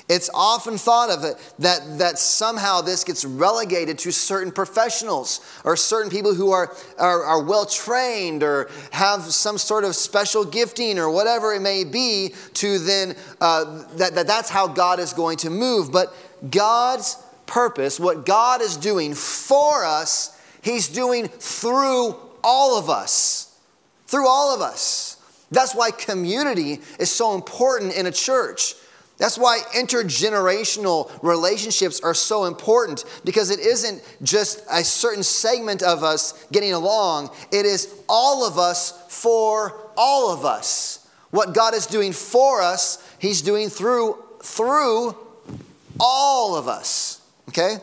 It's 0.09 0.27
often 0.33 0.79
thought 0.79 1.11
of 1.11 1.23
it 1.23 1.35
that, 1.59 1.99
that 1.99 2.17
somehow 2.17 2.81
this 2.81 3.03
gets 3.03 3.23
relegated 3.23 3.99
to 3.99 4.11
certain 4.11 4.51
professionals 4.51 5.39
or 5.63 5.77
certain 5.77 6.09
people 6.09 6.33
who 6.33 6.51
are, 6.51 6.75
are, 6.97 7.23
are 7.23 7.43
well 7.43 7.67
trained 7.67 8.41
or 8.41 8.71
have 8.91 9.21
some 9.21 9.59
sort 9.59 9.83
of 9.83 9.95
special 9.95 10.43
gifting 10.43 10.97
or 10.97 11.11
whatever 11.11 11.53
it 11.53 11.61
may 11.61 11.83
be 11.83 12.33
to 12.55 12.79
then 12.79 13.15
uh, 13.39 13.83
that, 13.97 14.15
that 14.15 14.25
that's 14.25 14.49
how 14.49 14.67
God 14.67 14.99
is 14.99 15.13
going 15.13 15.37
to 15.37 15.51
move. 15.51 15.91
But 15.91 16.11
God's 16.49 17.15
purpose, 17.45 17.99
what 17.99 18.25
God 18.25 18.63
is 18.63 18.77
doing 18.77 19.13
for 19.13 19.85
us, 19.85 20.35
He's 20.63 20.87
doing 20.87 21.27
through 21.27 22.15
all 22.43 22.79
of 22.79 22.89
us. 22.89 23.55
Through 24.07 24.27
all 24.27 24.55
of 24.55 24.61
us. 24.61 25.17
That's 25.51 25.75
why 25.75 25.91
community 25.91 26.79
is 26.99 27.11
so 27.11 27.35
important 27.35 27.95
in 27.95 28.07
a 28.07 28.11
church. 28.11 28.73
That's 29.19 29.37
why 29.37 29.59
intergenerational 29.75 31.11
relationships 31.21 31.99
are 31.99 32.13
so 32.13 32.45
important 32.45 33.03
because 33.25 33.51
it 33.51 33.59
isn't 33.59 34.01
just 34.23 34.63
a 34.71 34.81
certain 34.81 35.23
segment 35.23 35.83
of 35.83 36.03
us 36.03 36.45
getting 36.53 36.71
along, 36.71 37.29
it 37.51 37.65
is 37.65 37.93
all 38.07 38.47
of 38.47 38.57
us 38.57 38.93
for 39.09 39.91
all 39.97 40.31
of 40.31 40.45
us. 40.45 41.05
What 41.31 41.53
God 41.53 41.75
is 41.75 41.85
doing 41.85 42.13
for 42.13 42.61
us, 42.61 43.05
He's 43.19 43.41
doing 43.41 43.67
through, 43.67 44.17
through 44.41 45.15
all 45.99 46.55
of 46.55 46.69
us. 46.69 47.21
Okay? 47.49 47.77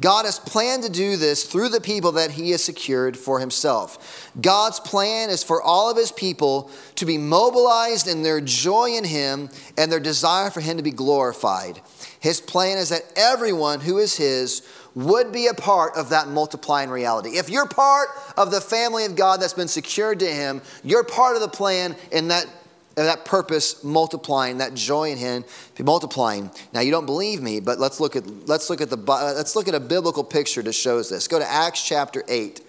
God 0.00 0.24
has 0.24 0.38
planned 0.38 0.82
to 0.84 0.90
do 0.90 1.16
this 1.16 1.44
through 1.44 1.68
the 1.68 1.80
people 1.80 2.12
that 2.12 2.32
he 2.32 2.50
has 2.52 2.64
secured 2.64 3.16
for 3.16 3.38
himself. 3.38 4.30
God's 4.40 4.80
plan 4.80 5.30
is 5.30 5.44
for 5.44 5.62
all 5.62 5.90
of 5.90 5.96
his 5.96 6.10
people 6.10 6.70
to 6.96 7.04
be 7.04 7.18
mobilized 7.18 8.08
in 8.08 8.22
their 8.22 8.40
joy 8.40 8.90
in 8.90 9.04
him 9.04 9.50
and 9.76 9.92
their 9.92 10.00
desire 10.00 10.50
for 10.50 10.60
him 10.60 10.78
to 10.78 10.82
be 10.82 10.90
glorified. 10.90 11.80
His 12.18 12.40
plan 12.40 12.78
is 12.78 12.88
that 12.88 13.12
everyone 13.14 13.80
who 13.80 13.98
is 13.98 14.16
his 14.16 14.62
would 14.94 15.32
be 15.32 15.46
a 15.46 15.54
part 15.54 15.94
of 15.96 16.10
that 16.10 16.28
multiplying 16.28 16.90
reality. 16.90 17.38
If 17.38 17.48
you're 17.48 17.68
part 17.68 18.08
of 18.36 18.50
the 18.50 18.60
family 18.60 19.04
of 19.04 19.16
God 19.16 19.40
that's 19.40 19.54
been 19.54 19.68
secured 19.68 20.18
to 20.20 20.26
him, 20.26 20.62
you're 20.82 21.04
part 21.04 21.36
of 21.36 21.42
the 21.42 21.48
plan 21.48 21.94
in 22.10 22.28
that 22.28 22.46
that 22.94 23.24
purpose 23.24 23.82
multiplying, 23.84 24.58
that 24.58 24.74
joy 24.74 25.10
in 25.10 25.18
Him 25.18 25.44
multiplying. 25.78 26.50
Now 26.72 26.80
you 26.80 26.90
don't 26.90 27.06
believe 27.06 27.40
me, 27.40 27.60
but 27.60 27.78
let's 27.78 28.00
look 28.00 28.16
at 28.16 28.48
let's 28.48 28.68
look 28.68 28.80
at 28.80 28.90
the 28.90 28.96
let's 28.96 29.56
look 29.56 29.68
at 29.68 29.74
a 29.74 29.80
biblical 29.80 30.24
picture 30.24 30.62
that 30.62 30.72
shows 30.72 31.08
this. 31.08 31.28
Go 31.28 31.38
to 31.38 31.50
Acts 31.50 31.82
chapter 31.86 32.22
eight. 32.28 32.60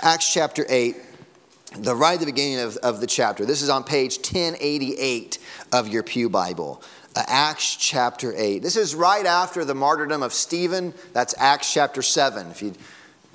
Acts 0.00 0.32
chapter 0.32 0.64
eight, 0.68 0.96
the 1.76 1.94
right 1.94 2.14
at 2.14 2.20
the 2.20 2.26
beginning 2.26 2.60
of, 2.60 2.76
of 2.78 3.00
the 3.00 3.06
chapter. 3.06 3.44
This 3.44 3.62
is 3.62 3.68
on 3.68 3.84
page 3.84 4.18
1088 4.18 5.38
of 5.72 5.88
your 5.88 6.02
Pew 6.02 6.28
Bible. 6.28 6.82
Uh, 7.16 7.24
Acts 7.26 7.74
chapter 7.74 8.32
8. 8.36 8.62
This 8.62 8.76
is 8.76 8.94
right 8.94 9.26
after 9.26 9.64
the 9.64 9.74
martyrdom 9.74 10.22
of 10.22 10.32
Stephen. 10.32 10.94
That's 11.14 11.34
Acts 11.38 11.72
chapter 11.72 12.00
7. 12.00 12.50
If 12.50 12.62
you 12.62 12.74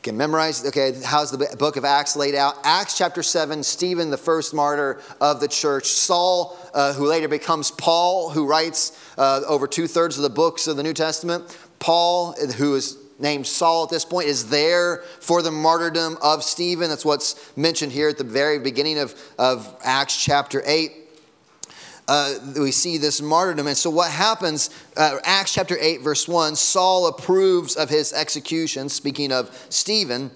can 0.03 0.17
memorize, 0.17 0.65
okay, 0.65 0.93
how's 1.03 1.31
the 1.31 1.55
book 1.57 1.77
of 1.77 1.85
Acts 1.85 2.15
laid 2.15 2.35
out? 2.35 2.55
Acts 2.63 2.97
chapter 2.97 3.23
7, 3.23 3.63
Stephen, 3.63 4.09
the 4.09 4.17
first 4.17 4.53
martyr 4.53 4.99
of 5.21 5.39
the 5.39 5.47
church. 5.47 5.87
Saul, 5.87 6.57
uh, 6.73 6.93
who 6.93 7.07
later 7.07 7.29
becomes 7.29 7.71
Paul, 7.71 8.29
who 8.29 8.45
writes 8.45 8.91
uh, 9.17 9.41
over 9.47 9.65
two 9.65 9.87
thirds 9.87 10.17
of 10.17 10.23
the 10.23 10.29
books 10.29 10.67
of 10.67 10.75
the 10.75 10.83
New 10.83 10.93
Testament. 10.93 11.57
Paul, 11.79 12.33
who 12.57 12.75
is 12.75 12.97
named 13.17 13.47
Saul 13.47 13.85
at 13.85 13.89
this 13.89 14.03
point, 14.03 14.27
is 14.27 14.49
there 14.49 14.97
for 15.21 15.41
the 15.41 15.51
martyrdom 15.51 16.17
of 16.21 16.43
Stephen. 16.43 16.89
That's 16.89 17.05
what's 17.05 17.57
mentioned 17.57 17.93
here 17.93 18.09
at 18.09 18.17
the 18.17 18.25
very 18.25 18.59
beginning 18.59 18.99
of, 18.99 19.15
of 19.39 19.73
Acts 19.83 20.21
chapter 20.21 20.61
8 20.65 21.02
uh, 22.07 22.35
we 22.59 22.71
see 22.71 22.97
this 22.97 23.21
martyrdom. 23.21 23.67
And 23.67 23.77
so, 23.77 23.89
what 23.89 24.11
happens, 24.11 24.69
uh, 24.97 25.19
Acts 25.23 25.53
chapter 25.53 25.77
8, 25.79 26.01
verse 26.01 26.27
1, 26.27 26.55
Saul 26.55 27.07
approves 27.07 27.75
of 27.75 27.89
his 27.89 28.13
execution, 28.13 28.89
speaking 28.89 29.31
of 29.31 29.65
Stephen. 29.69 30.31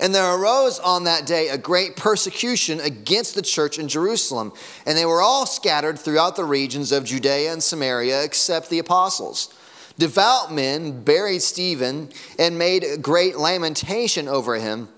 And 0.00 0.12
there 0.12 0.34
arose 0.34 0.80
on 0.80 1.04
that 1.04 1.24
day 1.24 1.48
a 1.48 1.58
great 1.58 1.96
persecution 1.96 2.80
against 2.80 3.36
the 3.36 3.42
church 3.42 3.78
in 3.78 3.86
Jerusalem. 3.86 4.52
And 4.86 4.98
they 4.98 5.06
were 5.06 5.22
all 5.22 5.46
scattered 5.46 5.98
throughout 5.98 6.34
the 6.34 6.44
regions 6.44 6.90
of 6.90 7.04
Judea 7.04 7.52
and 7.52 7.62
Samaria, 7.62 8.24
except 8.24 8.70
the 8.70 8.80
apostles. 8.80 9.54
Devout 9.96 10.52
men 10.52 11.04
buried 11.04 11.42
Stephen 11.42 12.08
and 12.38 12.58
made 12.58 12.84
great 13.00 13.38
lamentation 13.38 14.26
over 14.26 14.56
him. 14.56 14.88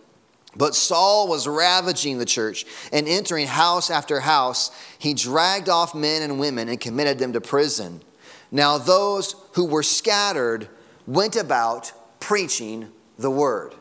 But 0.56 0.74
Saul 0.74 1.28
was 1.28 1.46
ravaging 1.46 2.18
the 2.18 2.24
church 2.24 2.64
and 2.92 3.06
entering 3.06 3.46
house 3.46 3.90
after 3.90 4.20
house. 4.20 4.70
He 4.98 5.12
dragged 5.12 5.68
off 5.68 5.94
men 5.94 6.22
and 6.22 6.40
women 6.40 6.68
and 6.68 6.80
committed 6.80 7.18
them 7.18 7.32
to 7.34 7.40
prison. 7.40 8.02
Now, 8.50 8.78
those 8.78 9.34
who 9.52 9.66
were 9.66 9.82
scattered 9.82 10.68
went 11.06 11.36
about 11.36 11.92
preaching 12.20 12.90
the 13.18 13.30
word. 13.30 13.74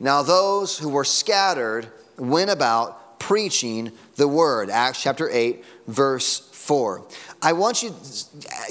Now, 0.00 0.22
those 0.22 0.78
who 0.78 0.88
were 0.88 1.04
scattered 1.04 1.88
went 2.16 2.50
about 2.50 3.18
preaching 3.18 3.92
the 4.16 4.28
word. 4.28 4.70
Acts 4.70 5.02
chapter 5.02 5.28
8, 5.30 5.64
verse 5.86 6.38
4. 6.52 7.06
I 7.42 7.52
want 7.52 7.82
you, 7.82 7.94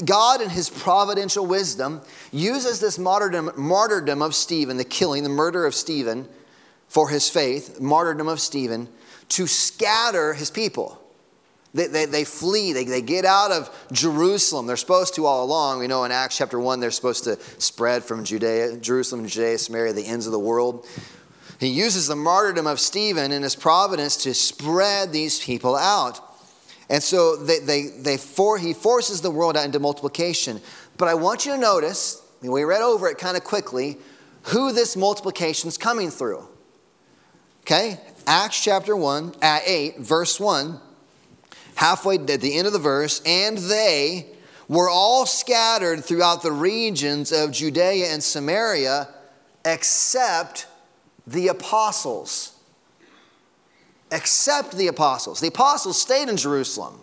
God 0.03 0.41
in 0.41 0.49
his 0.49 0.69
providential 0.69 1.45
wisdom 1.45 2.01
uses 2.31 2.79
this 2.79 2.97
martyrdom, 2.97 3.51
martyrdom 3.55 4.21
of 4.21 4.33
Stephen, 4.33 4.77
the 4.77 4.83
killing, 4.83 5.23
the 5.23 5.29
murder 5.29 5.65
of 5.65 5.75
Stephen 5.75 6.27
for 6.93 7.09
his 7.09 7.27
faith, 7.27 7.81
martyrdom 7.81 8.27
of 8.27 8.39
Stephen, 8.39 8.87
to 9.27 9.47
scatter 9.47 10.35
his 10.35 10.51
people. 10.51 11.01
They, 11.73 11.87
they, 11.87 12.05
they, 12.05 12.23
flee, 12.23 12.71
they, 12.71 12.83
they 12.83 13.01
get 13.01 13.25
out 13.25 13.51
of 13.51 13.87
Jerusalem. 13.91 14.67
They're 14.67 14.77
supposed 14.77 15.15
to 15.15 15.25
all 15.25 15.43
along. 15.43 15.79
We 15.79 15.87
know 15.87 16.03
in 16.03 16.11
Acts 16.11 16.37
chapter 16.37 16.59
1, 16.59 16.79
they're 16.79 16.91
supposed 16.91 17.23
to 17.23 17.39
spread 17.57 18.03
from 18.03 18.23
Judea, 18.23 18.77
Jerusalem, 18.77 19.25
Judea, 19.25 19.57
Samaria, 19.57 19.93
the 19.93 20.05
ends 20.05 20.27
of 20.27 20.33
the 20.33 20.39
world. 20.39 20.85
He 21.59 21.69
uses 21.69 22.05
the 22.05 22.15
martyrdom 22.15 22.67
of 22.67 22.79
Stephen 22.79 23.31
in 23.31 23.41
his 23.41 23.55
providence 23.55 24.15
to 24.17 24.35
spread 24.35 25.11
these 25.11 25.43
people 25.43 25.75
out. 25.75 26.19
And 26.91 27.01
so 27.01 27.37
they, 27.37 27.57
they, 27.57 27.87
they 27.87 28.17
for, 28.17 28.59
he 28.59 28.73
forces 28.73 29.21
the 29.21 29.31
world 29.31 29.57
out 29.57 29.65
into 29.65 29.79
multiplication. 29.79 30.61
But 30.99 31.07
I 31.07 31.15
want 31.15 31.47
you 31.47 31.53
to 31.53 31.57
notice, 31.57 32.21
we 32.43 32.63
read 32.63 32.83
over 32.83 33.07
it 33.07 33.17
kind 33.17 33.35
of 33.35 33.43
quickly, 33.43 33.97
who 34.43 34.71
this 34.71 34.95
multiplication 34.95 35.69
is 35.69 35.79
coming 35.79 36.11
through. 36.11 36.49
Okay? 37.63 37.97
Acts 38.27 38.61
chapter 38.61 38.95
1, 38.95 39.35
at 39.41 39.63
8, 39.65 39.99
verse 39.99 40.39
1, 40.39 40.79
halfway 41.75 42.15
at 42.15 42.41
the 42.41 42.57
end 42.57 42.67
of 42.67 42.73
the 42.73 42.79
verse, 42.79 43.21
and 43.25 43.57
they 43.57 44.27
were 44.67 44.89
all 44.89 45.25
scattered 45.25 46.03
throughout 46.03 46.41
the 46.41 46.51
regions 46.51 47.31
of 47.31 47.51
Judea 47.51 48.07
and 48.07 48.23
Samaria, 48.23 49.09
except 49.65 50.67
the 51.25 51.47
apostles. 51.47 52.53
Except 54.11 54.73
the 54.73 54.87
apostles. 54.87 55.39
The 55.39 55.47
apostles 55.47 56.01
stayed 56.01 56.29
in 56.29 56.37
Jerusalem. 56.37 56.99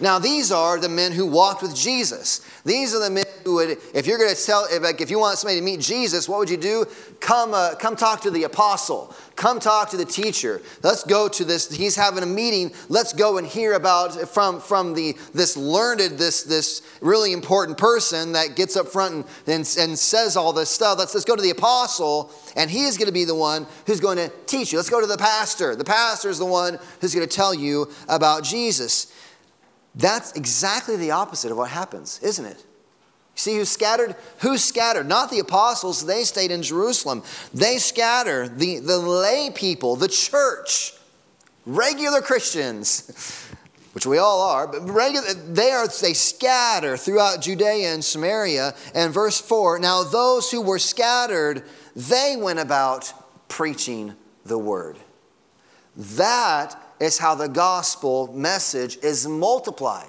Now, 0.00 0.20
these 0.20 0.52
are 0.52 0.78
the 0.78 0.88
men 0.88 1.10
who 1.10 1.26
walked 1.26 1.60
with 1.60 1.74
Jesus. 1.74 2.40
These 2.64 2.94
are 2.94 3.02
the 3.02 3.10
men 3.10 3.24
who 3.44 3.54
would, 3.54 3.78
if 3.94 4.06
you're 4.06 4.18
going 4.18 4.32
to 4.34 4.46
tell, 4.46 4.66
if, 4.70 4.82
like, 4.82 5.00
if 5.00 5.10
you 5.10 5.18
want 5.18 5.38
somebody 5.38 5.58
to 5.58 5.64
meet 5.64 5.80
Jesus, 5.80 6.28
what 6.28 6.38
would 6.38 6.50
you 6.50 6.56
do? 6.56 6.86
Come, 7.18 7.52
uh, 7.52 7.74
come 7.74 7.96
talk 7.96 8.20
to 8.20 8.30
the 8.30 8.44
apostle. 8.44 9.12
Come 9.34 9.58
talk 9.58 9.90
to 9.90 9.96
the 9.96 10.04
teacher. 10.04 10.62
Let's 10.84 11.02
go 11.02 11.28
to 11.28 11.44
this. 11.44 11.68
He's 11.74 11.96
having 11.96 12.22
a 12.22 12.26
meeting. 12.26 12.72
Let's 12.88 13.12
go 13.12 13.38
and 13.38 13.46
hear 13.46 13.72
about 13.72 14.12
from, 14.28 14.60
from 14.60 14.94
the, 14.94 15.16
this 15.34 15.56
learned, 15.56 16.00
this, 16.18 16.44
this 16.44 16.82
really 17.00 17.32
important 17.32 17.76
person 17.76 18.32
that 18.32 18.54
gets 18.54 18.76
up 18.76 18.86
front 18.86 19.14
and, 19.14 19.26
and, 19.46 19.76
and 19.80 19.98
says 19.98 20.36
all 20.36 20.52
this 20.52 20.70
stuff. 20.70 20.98
Let's, 20.98 21.12
let's 21.12 21.24
go 21.24 21.34
to 21.34 21.42
the 21.42 21.50
apostle, 21.50 22.30
and 22.54 22.70
he 22.70 22.84
is 22.84 22.96
going 22.96 23.06
to 23.06 23.12
be 23.12 23.24
the 23.24 23.34
one 23.34 23.66
who's 23.86 24.00
going 24.00 24.18
to 24.18 24.30
teach 24.46 24.70
you. 24.72 24.78
Let's 24.78 24.90
go 24.90 25.00
to 25.00 25.06
the 25.08 25.18
pastor. 25.18 25.74
The 25.74 25.84
pastor 25.84 26.28
is 26.28 26.38
the 26.38 26.44
one 26.44 26.78
who's 27.00 27.14
going 27.14 27.26
to 27.26 27.36
tell 27.36 27.52
you 27.52 27.90
about 28.08 28.44
Jesus. 28.44 29.12
That's 29.94 30.32
exactly 30.32 30.96
the 30.96 31.10
opposite 31.10 31.50
of 31.50 31.56
what 31.56 31.70
happens, 31.70 32.20
isn't 32.22 32.44
it? 32.44 32.64
See 33.38 33.56
who 33.56 33.64
scattered? 33.64 34.16
Who 34.40 34.58
scattered? 34.58 35.08
Not 35.08 35.30
the 35.30 35.38
apostles, 35.38 36.04
they 36.04 36.24
stayed 36.24 36.50
in 36.50 36.62
Jerusalem. 36.62 37.22
They 37.54 37.78
scatter 37.78 38.48
the, 38.48 38.80
the 38.80 38.98
lay 38.98 39.50
people, 39.54 39.94
the 39.94 40.08
church, 40.08 40.94
regular 41.64 42.20
Christians, 42.20 43.46
which 43.92 44.06
we 44.06 44.18
all 44.18 44.42
are, 44.42 44.66
but 44.66 44.88
regular, 44.90 45.34
they 45.34 45.70
are 45.70 45.86
they 45.86 46.14
scatter 46.14 46.96
throughout 46.96 47.40
Judea 47.40 47.94
and 47.94 48.04
Samaria. 48.04 48.74
And 48.92 49.14
verse 49.14 49.40
4 49.40 49.78
now 49.78 50.02
those 50.02 50.50
who 50.50 50.60
were 50.60 50.80
scattered, 50.80 51.62
they 51.94 52.36
went 52.36 52.58
about 52.58 53.12
preaching 53.48 54.14
the 54.44 54.58
word. 54.58 54.98
That 55.98 56.80
is 57.00 57.18
how 57.18 57.34
the 57.34 57.48
gospel 57.48 58.32
message 58.32 58.98
is 59.02 59.26
multiplied. 59.26 60.08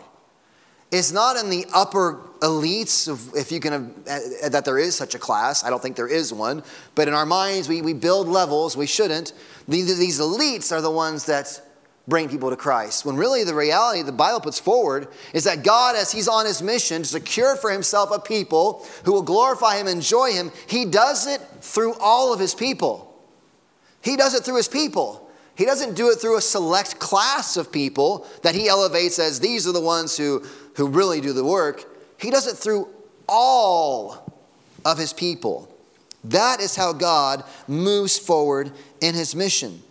It's 0.91 1.11
not 1.11 1.35
in 1.35 1.49
the 1.49 1.65
upper 1.73 2.19
elites, 2.39 3.07
of, 3.07 3.35
if 3.35 3.51
you 3.51 3.59
can, 3.59 3.73
uh, 4.07 4.49
that 4.49 4.65
there 4.65 4.79
is 4.79 4.95
such 4.95 5.13
a 5.13 5.19
class. 5.19 5.63
I 5.63 5.69
don't 5.69 5.81
think 5.81 5.95
there 5.95 6.07
is 6.07 6.33
one. 6.33 6.63
But 6.95 7.07
in 7.07 7.13
our 7.13 7.25
minds, 7.25 7.67
we, 7.69 7.81
we 7.81 7.93
build 7.93 8.27
levels. 8.27 8.75
We 8.75 8.87
shouldn't. 8.87 9.33
These, 9.67 9.99
these 9.99 10.19
elites 10.19 10.71
are 10.71 10.81
the 10.81 10.89
ones 10.89 11.25
that 11.25 11.61
bring 12.07 12.27
people 12.27 12.49
to 12.49 12.55
Christ. 12.55 13.05
When 13.05 13.17
really 13.17 13.43
the 13.43 13.53
reality 13.53 14.01
the 14.01 14.11
Bible 14.11 14.39
puts 14.39 14.59
forward 14.59 15.09
is 15.31 15.43
that 15.43 15.63
God, 15.63 15.95
as 15.95 16.11
He's 16.11 16.27
on 16.27 16.47
His 16.47 16.61
mission 16.61 17.03
to 17.03 17.07
secure 17.07 17.55
for 17.55 17.69
Himself 17.69 18.09
a 18.11 18.19
people 18.19 18.85
who 19.05 19.13
will 19.13 19.21
glorify 19.21 19.77
Him, 19.77 19.87
enjoy 19.87 20.31
Him, 20.31 20.51
He 20.67 20.85
does 20.85 21.27
it 21.27 21.39
through 21.61 21.93
all 21.99 22.33
of 22.33 22.39
His 22.39 22.55
people. 22.55 23.15
He 24.01 24.17
does 24.17 24.33
it 24.33 24.43
through 24.43 24.57
His 24.57 24.67
people. 24.67 25.28
He 25.59 25.65
doesn't 25.65 25.95
do 25.95 26.09
it 26.09 26.21
through 26.21 26.37
a 26.37 26.41
select 26.41 26.99
class 26.99 27.57
of 27.57 27.69
people 27.69 28.25
that 28.43 28.55
he 28.55 28.69
elevates 28.69 29.19
as 29.19 29.41
these 29.41 29.67
are 29.67 29.73
the 29.73 29.81
ones 29.81 30.15
who, 30.15 30.41
who 30.77 30.87
really 30.87 31.19
do 31.19 31.33
the 31.33 31.43
work. 31.43 31.83
He 32.17 32.31
does 32.31 32.47
it 32.47 32.55
through 32.55 32.87
all 33.27 34.39
of 34.85 34.97
his 34.97 35.11
people. 35.11 35.69
That 36.23 36.61
is 36.61 36.77
how 36.77 36.93
God 36.93 37.43
moves 37.67 38.17
forward 38.17 38.71
in 39.01 39.15
his 39.15 39.35
mission. 39.35 39.83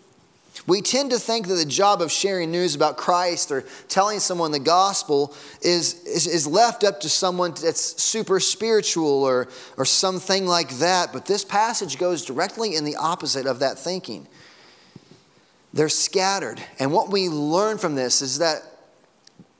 We 0.66 0.80
tend 0.80 1.10
to 1.10 1.18
think 1.18 1.48
that 1.48 1.56
the 1.56 1.66
job 1.66 2.00
of 2.00 2.10
sharing 2.10 2.50
news 2.50 2.74
about 2.74 2.96
Christ 2.96 3.52
or 3.52 3.66
telling 3.88 4.20
someone 4.20 4.52
the 4.52 4.58
gospel 4.58 5.34
is, 5.60 6.02
is, 6.04 6.26
is, 6.26 6.46
left 6.46 6.82
up 6.82 7.00
to 7.00 7.10
someone 7.10 7.52
that's 7.62 8.02
super 8.02 8.40
spiritual 8.40 9.22
or, 9.22 9.48
or 9.76 9.84
something 9.84 10.46
like 10.46 10.70
that. 10.78 11.12
But 11.12 11.26
this 11.26 11.44
passage 11.44 11.98
goes 11.98 12.24
directly 12.24 12.74
in 12.74 12.84
the 12.84 12.96
opposite 12.96 13.44
of 13.44 13.58
that 13.58 13.78
thinking. 13.78 14.26
They're 15.72 15.88
scattered. 15.88 16.62
And 16.78 16.92
what 16.92 17.10
we 17.10 17.28
learn 17.28 17.78
from 17.78 17.94
this 17.94 18.22
is 18.22 18.38
that 18.38 18.62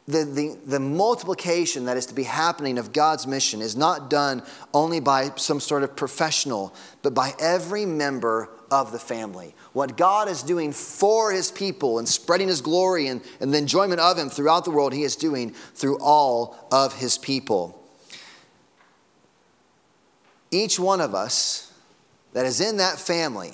the, 0.07 0.25
the, 0.25 0.59
the, 0.65 0.81
multiplication 0.81 1.85
that 1.85 1.99
is 1.99 2.07
to 2.07 2.15
be 2.15 2.23
happening 2.23 2.79
of 2.79 2.95
God's 2.95 3.27
mission 3.27 3.61
is 3.61 3.77
not 3.77 4.09
done 4.09 4.43
only 4.73 5.01
by 5.01 5.33
some 5.37 5.61
sort 5.61 5.83
of 5.83 5.97
professional, 5.97 6.75
but 7.03 7.13
by 7.13 7.35
every 7.39 7.85
member 7.85 8.49
of 8.71 8.91
the 8.91 8.99
family. 8.99 9.55
What 9.75 9.99
God 9.99 10.29
is 10.29 10.43
doing 10.43 10.73
for 10.73 11.31
his 11.31 11.51
people 11.51 11.99
and 11.99 12.09
spreading 12.09 12.49
his 12.49 12.63
glory 12.63 13.09
and, 13.09 13.21
and 13.39 13.53
the 13.53 13.59
enjoyment 13.59 14.01
of 14.01 14.17
him 14.17 14.31
throughout 14.31 14.65
the 14.65 14.71
world, 14.71 14.95
he 14.95 15.03
is 15.03 15.15
doing 15.15 15.51
through 15.51 15.99
all 16.01 16.57
of 16.73 16.95
his 16.95 17.19
people. 17.19 17.79
Each 20.51 20.81
one 20.81 21.03
of 21.03 21.15
us 21.15 21.71
that 22.33 22.47
is 22.47 22.63
in 22.63 22.79
that 22.79 22.99
family, 22.99 23.53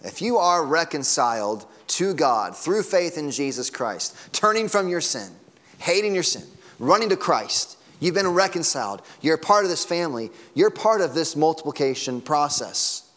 if 0.00 0.20
you 0.20 0.38
are 0.38 0.66
reconciled 0.66 1.64
to 1.92 2.14
God 2.14 2.56
through 2.56 2.82
faith 2.82 3.18
in 3.18 3.30
Jesus 3.30 3.70
Christ, 3.70 4.16
turning 4.32 4.68
from 4.68 4.88
your 4.88 5.00
sin, 5.00 5.30
hating 5.78 6.14
your 6.14 6.22
sin, 6.22 6.44
running 6.78 7.10
to 7.10 7.16
Christ. 7.16 7.76
You've 8.00 8.14
been 8.14 8.28
reconciled. 8.28 9.02
You're 9.20 9.36
part 9.36 9.64
of 9.64 9.70
this 9.70 9.84
family. 9.84 10.30
You're 10.54 10.70
part 10.70 11.00
of 11.00 11.14
this 11.14 11.36
multiplication 11.36 12.20
process. 12.20 13.08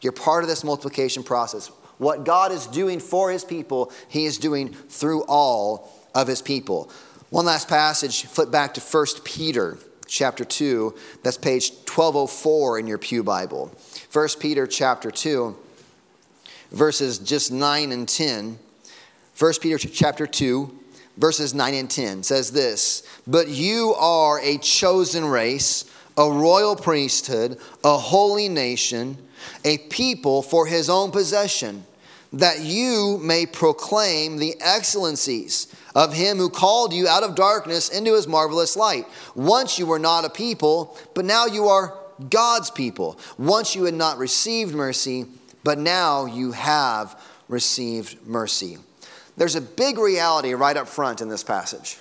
You're 0.00 0.12
part 0.12 0.44
of 0.44 0.48
this 0.48 0.64
multiplication 0.64 1.22
process. 1.22 1.68
What 1.98 2.24
God 2.24 2.52
is 2.52 2.66
doing 2.66 3.00
for 3.00 3.30
his 3.30 3.44
people, 3.44 3.92
he 4.08 4.26
is 4.26 4.38
doing 4.38 4.72
through 4.72 5.24
all 5.24 5.90
of 6.14 6.28
his 6.28 6.42
people. 6.42 6.90
One 7.30 7.46
last 7.46 7.68
passage, 7.68 8.24
flip 8.24 8.50
back 8.50 8.74
to 8.74 8.80
1 8.80 9.06
Peter 9.24 9.78
chapter 10.06 10.44
2. 10.44 10.94
That's 11.22 11.38
page 11.38 11.70
1204 11.70 12.78
in 12.78 12.86
your 12.86 12.98
Pew 12.98 13.22
Bible. 13.22 13.74
1 14.12 14.28
Peter 14.40 14.66
chapter 14.66 15.10
2 15.10 15.56
verses 16.70 17.18
just 17.18 17.52
9 17.52 17.92
and 17.92 18.08
10. 18.08 18.58
1 19.38 19.52
Peter 19.60 19.78
chapter 19.78 20.26
2, 20.26 20.78
verses 21.16 21.54
9 21.54 21.74
and 21.74 21.90
10 21.90 22.22
says 22.22 22.50
this 22.52 23.02
But 23.26 23.48
you 23.48 23.94
are 23.98 24.40
a 24.40 24.58
chosen 24.58 25.24
race, 25.24 25.84
a 26.16 26.30
royal 26.30 26.76
priesthood, 26.76 27.58
a 27.84 27.96
holy 27.96 28.48
nation, 28.48 29.16
a 29.64 29.78
people 29.78 30.42
for 30.42 30.66
his 30.66 30.90
own 30.90 31.10
possession, 31.10 31.84
that 32.32 32.60
you 32.60 33.18
may 33.22 33.46
proclaim 33.46 34.38
the 34.38 34.54
excellencies 34.60 35.74
of 35.94 36.12
him 36.12 36.36
who 36.36 36.50
called 36.50 36.92
you 36.92 37.08
out 37.08 37.22
of 37.22 37.34
darkness 37.34 37.88
into 37.88 38.14
his 38.14 38.28
marvelous 38.28 38.76
light. 38.76 39.06
Once 39.34 39.78
you 39.78 39.86
were 39.86 39.98
not 39.98 40.24
a 40.24 40.30
people, 40.30 40.96
but 41.14 41.24
now 41.24 41.46
you 41.46 41.68
are 41.68 41.96
God's 42.30 42.70
people. 42.70 43.18
Once 43.38 43.74
you 43.74 43.84
had 43.84 43.94
not 43.94 44.18
received 44.18 44.74
mercy, 44.74 45.26
but 45.68 45.78
now 45.78 46.24
you 46.24 46.52
have 46.52 47.22
received 47.46 48.26
mercy. 48.26 48.78
There's 49.36 49.54
a 49.54 49.60
big 49.60 49.98
reality 49.98 50.54
right 50.54 50.74
up 50.74 50.88
front 50.88 51.20
in 51.20 51.28
this 51.28 51.44
passage. 51.44 51.98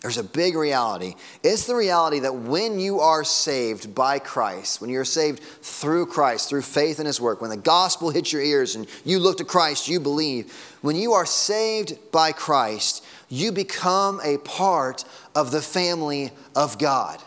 There's 0.00 0.16
a 0.16 0.24
big 0.24 0.56
reality. 0.56 1.16
It's 1.42 1.66
the 1.66 1.74
reality 1.74 2.20
that 2.20 2.34
when 2.34 2.80
you 2.80 3.00
are 3.00 3.24
saved 3.24 3.94
by 3.94 4.18
Christ, 4.18 4.80
when 4.80 4.88
you're 4.88 5.04
saved 5.04 5.42
through 5.42 6.06
Christ, 6.06 6.48
through 6.48 6.62
faith 6.62 6.98
in 6.98 7.04
His 7.04 7.20
work, 7.20 7.42
when 7.42 7.50
the 7.50 7.58
gospel 7.58 8.08
hits 8.08 8.32
your 8.32 8.40
ears 8.40 8.74
and 8.74 8.86
you 9.04 9.18
look 9.18 9.36
to 9.36 9.44
Christ, 9.44 9.86
you 9.86 10.00
believe, 10.00 10.50
when 10.80 10.96
you 10.96 11.12
are 11.12 11.26
saved 11.26 11.98
by 12.10 12.32
Christ, 12.32 13.04
you 13.28 13.52
become 13.52 14.18
a 14.24 14.38
part 14.38 15.04
of 15.34 15.50
the 15.50 15.60
family 15.60 16.30
of 16.54 16.78
God 16.78 17.20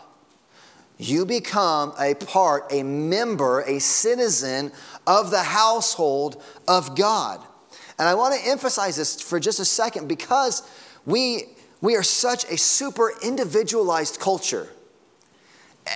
you 1.00 1.24
become 1.24 1.92
a 1.98 2.14
part, 2.14 2.66
a 2.70 2.82
member, 2.82 3.62
a 3.62 3.78
citizen 3.80 4.70
of 5.06 5.30
the 5.30 5.42
household 5.42 6.42
of 6.68 6.94
God. 6.94 7.40
And 7.98 8.08
I 8.08 8.14
want 8.14 8.38
to 8.38 8.48
emphasize 8.48 8.96
this 8.96 9.20
for 9.20 9.40
just 9.40 9.60
a 9.60 9.64
second 9.64 10.08
because 10.08 10.62
we, 11.06 11.44
we 11.80 11.96
are 11.96 12.02
such 12.02 12.44
a 12.44 12.56
super 12.56 13.12
individualized 13.22 14.20
culture 14.20 14.68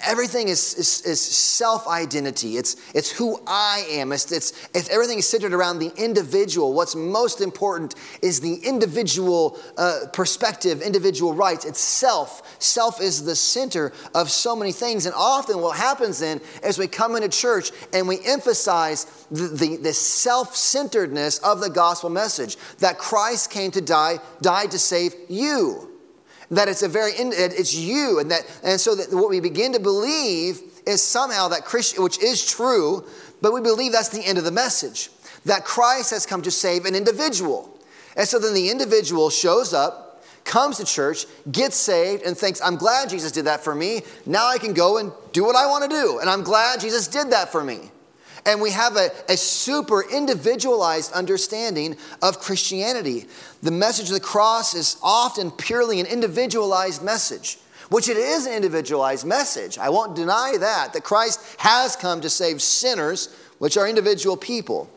everything 0.02 0.48
is, 0.48 0.74
is, 0.74 1.02
is 1.02 1.20
self 1.20 1.86
identity. 1.86 2.56
It's, 2.56 2.76
it's 2.94 3.10
who 3.10 3.40
I 3.46 3.86
am. 3.90 4.12
It's, 4.12 4.30
it's, 4.32 4.88
everything 4.88 5.18
is 5.18 5.28
centered 5.28 5.52
around 5.52 5.78
the 5.78 5.92
individual. 5.96 6.72
What's 6.72 6.94
most 6.94 7.40
important 7.40 7.94
is 8.22 8.40
the 8.40 8.56
individual 8.56 9.58
uh, 9.76 10.00
perspective, 10.12 10.82
individual 10.82 11.34
rights. 11.34 11.64
It's 11.64 11.80
self. 11.80 12.60
Self 12.60 13.00
is 13.00 13.24
the 13.24 13.36
center 13.36 13.92
of 14.14 14.30
so 14.30 14.56
many 14.56 14.72
things. 14.72 15.06
And 15.06 15.14
often 15.14 15.60
what 15.60 15.76
happens 15.76 16.18
then 16.18 16.40
is 16.64 16.78
we 16.78 16.88
come 16.88 17.16
into 17.16 17.28
church 17.28 17.70
and 17.92 18.08
we 18.08 18.18
emphasize 18.24 19.04
the, 19.30 19.48
the, 19.48 19.76
the 19.76 19.92
self 19.92 20.56
centeredness 20.56 21.38
of 21.38 21.60
the 21.60 21.70
gospel 21.70 22.10
message 22.10 22.56
that 22.78 22.98
Christ 22.98 23.50
came 23.50 23.70
to 23.72 23.80
die, 23.80 24.18
died 24.40 24.70
to 24.72 24.78
save 24.78 25.14
you 25.28 25.93
that 26.50 26.68
it's 26.68 26.82
a 26.82 26.88
very 26.88 27.12
it's 27.12 27.74
you 27.74 28.18
and 28.18 28.30
that 28.30 28.42
and 28.62 28.80
so 28.80 28.94
that 28.94 29.12
what 29.12 29.30
we 29.30 29.40
begin 29.40 29.72
to 29.72 29.80
believe 29.80 30.60
is 30.86 31.02
somehow 31.02 31.48
that 31.48 31.64
christian 31.64 32.02
which 32.02 32.22
is 32.22 32.44
true 32.44 33.04
but 33.40 33.52
we 33.52 33.60
believe 33.60 33.92
that's 33.92 34.08
the 34.08 34.24
end 34.24 34.38
of 34.38 34.44
the 34.44 34.50
message 34.50 35.10
that 35.44 35.64
christ 35.64 36.10
has 36.10 36.26
come 36.26 36.42
to 36.42 36.50
save 36.50 36.84
an 36.84 36.94
individual. 36.94 37.70
And 38.16 38.28
so 38.28 38.38
then 38.38 38.54
the 38.54 38.70
individual 38.70 39.28
shows 39.28 39.74
up 39.74 40.22
comes 40.44 40.76
to 40.76 40.84
church 40.84 41.26
gets 41.50 41.74
saved 41.74 42.22
and 42.22 42.36
thinks 42.36 42.60
i'm 42.60 42.76
glad 42.76 43.08
jesus 43.08 43.32
did 43.32 43.46
that 43.46 43.64
for 43.64 43.74
me. 43.74 44.02
Now 44.26 44.46
i 44.46 44.58
can 44.58 44.74
go 44.74 44.98
and 44.98 45.10
do 45.32 45.42
what 45.42 45.56
i 45.56 45.66
want 45.66 45.84
to 45.84 45.88
do 45.88 46.18
and 46.18 46.28
i'm 46.28 46.42
glad 46.42 46.80
jesus 46.80 47.08
did 47.08 47.30
that 47.30 47.50
for 47.50 47.64
me 47.64 47.90
and 48.46 48.60
we 48.60 48.70
have 48.72 48.96
a, 48.96 49.10
a 49.28 49.36
super 49.36 50.02
individualized 50.10 51.12
understanding 51.12 51.96
of 52.22 52.40
Christianity. 52.40 53.26
The 53.62 53.70
message 53.70 54.08
of 54.08 54.14
the 54.14 54.20
cross 54.20 54.74
is 54.74 54.98
often 55.02 55.50
purely 55.50 56.00
an 56.00 56.06
individualized 56.06 57.02
message, 57.02 57.58
which 57.88 58.08
it 58.08 58.16
is 58.16 58.46
an 58.46 58.52
individualized 58.52 59.26
message. 59.26 59.78
I 59.78 59.88
won't 59.88 60.16
deny 60.16 60.56
that, 60.58 60.92
that 60.92 61.04
Christ 61.04 61.56
has 61.58 61.96
come 61.96 62.20
to 62.20 62.30
save 62.30 62.60
sinners, 62.60 63.34
which 63.58 63.76
are 63.76 63.88
individual 63.88 64.36
people. 64.36 64.90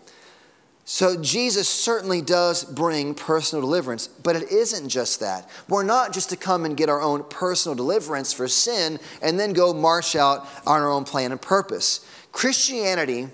So 0.90 1.22
Jesus 1.22 1.68
certainly 1.68 2.22
does 2.22 2.64
bring 2.64 3.14
personal 3.14 3.62
deliverance, 3.62 4.08
but 4.08 4.38
it 4.38 4.50
isn't 4.50 4.88
just 4.88 5.20
that. 5.20 5.50
We're 5.68 5.84
not 5.84 6.14
just 6.14 6.30
to 6.30 6.38
come 6.38 6.64
and 6.64 6.78
get 6.78 6.88
our 6.88 7.02
own 7.02 7.26
personal 7.26 7.76
deliverance 7.76 8.32
for 8.32 8.48
sin 8.48 8.98
and 9.22 9.38
then 9.38 9.52
go 9.52 9.74
march 9.74 10.16
out 10.16 10.48
on 10.66 10.82
our 10.82 10.90
own 10.90 11.04
plan 11.04 11.34
and 11.34 11.42
purpose. 11.42 12.07
Christianity 12.32 13.30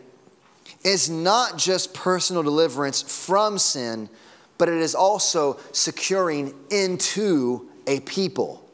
is 0.84 1.10
not 1.10 1.58
just 1.58 1.93
personal 1.93 2.43
deliverance 2.43 3.01
from 3.01 3.58
sin, 3.58 4.10
but 4.58 4.69
it 4.69 4.79
is 4.79 4.95
also 4.95 5.60
securing 5.71 6.53
into 6.69 7.69
a 7.88 7.99
people. 8.01 8.69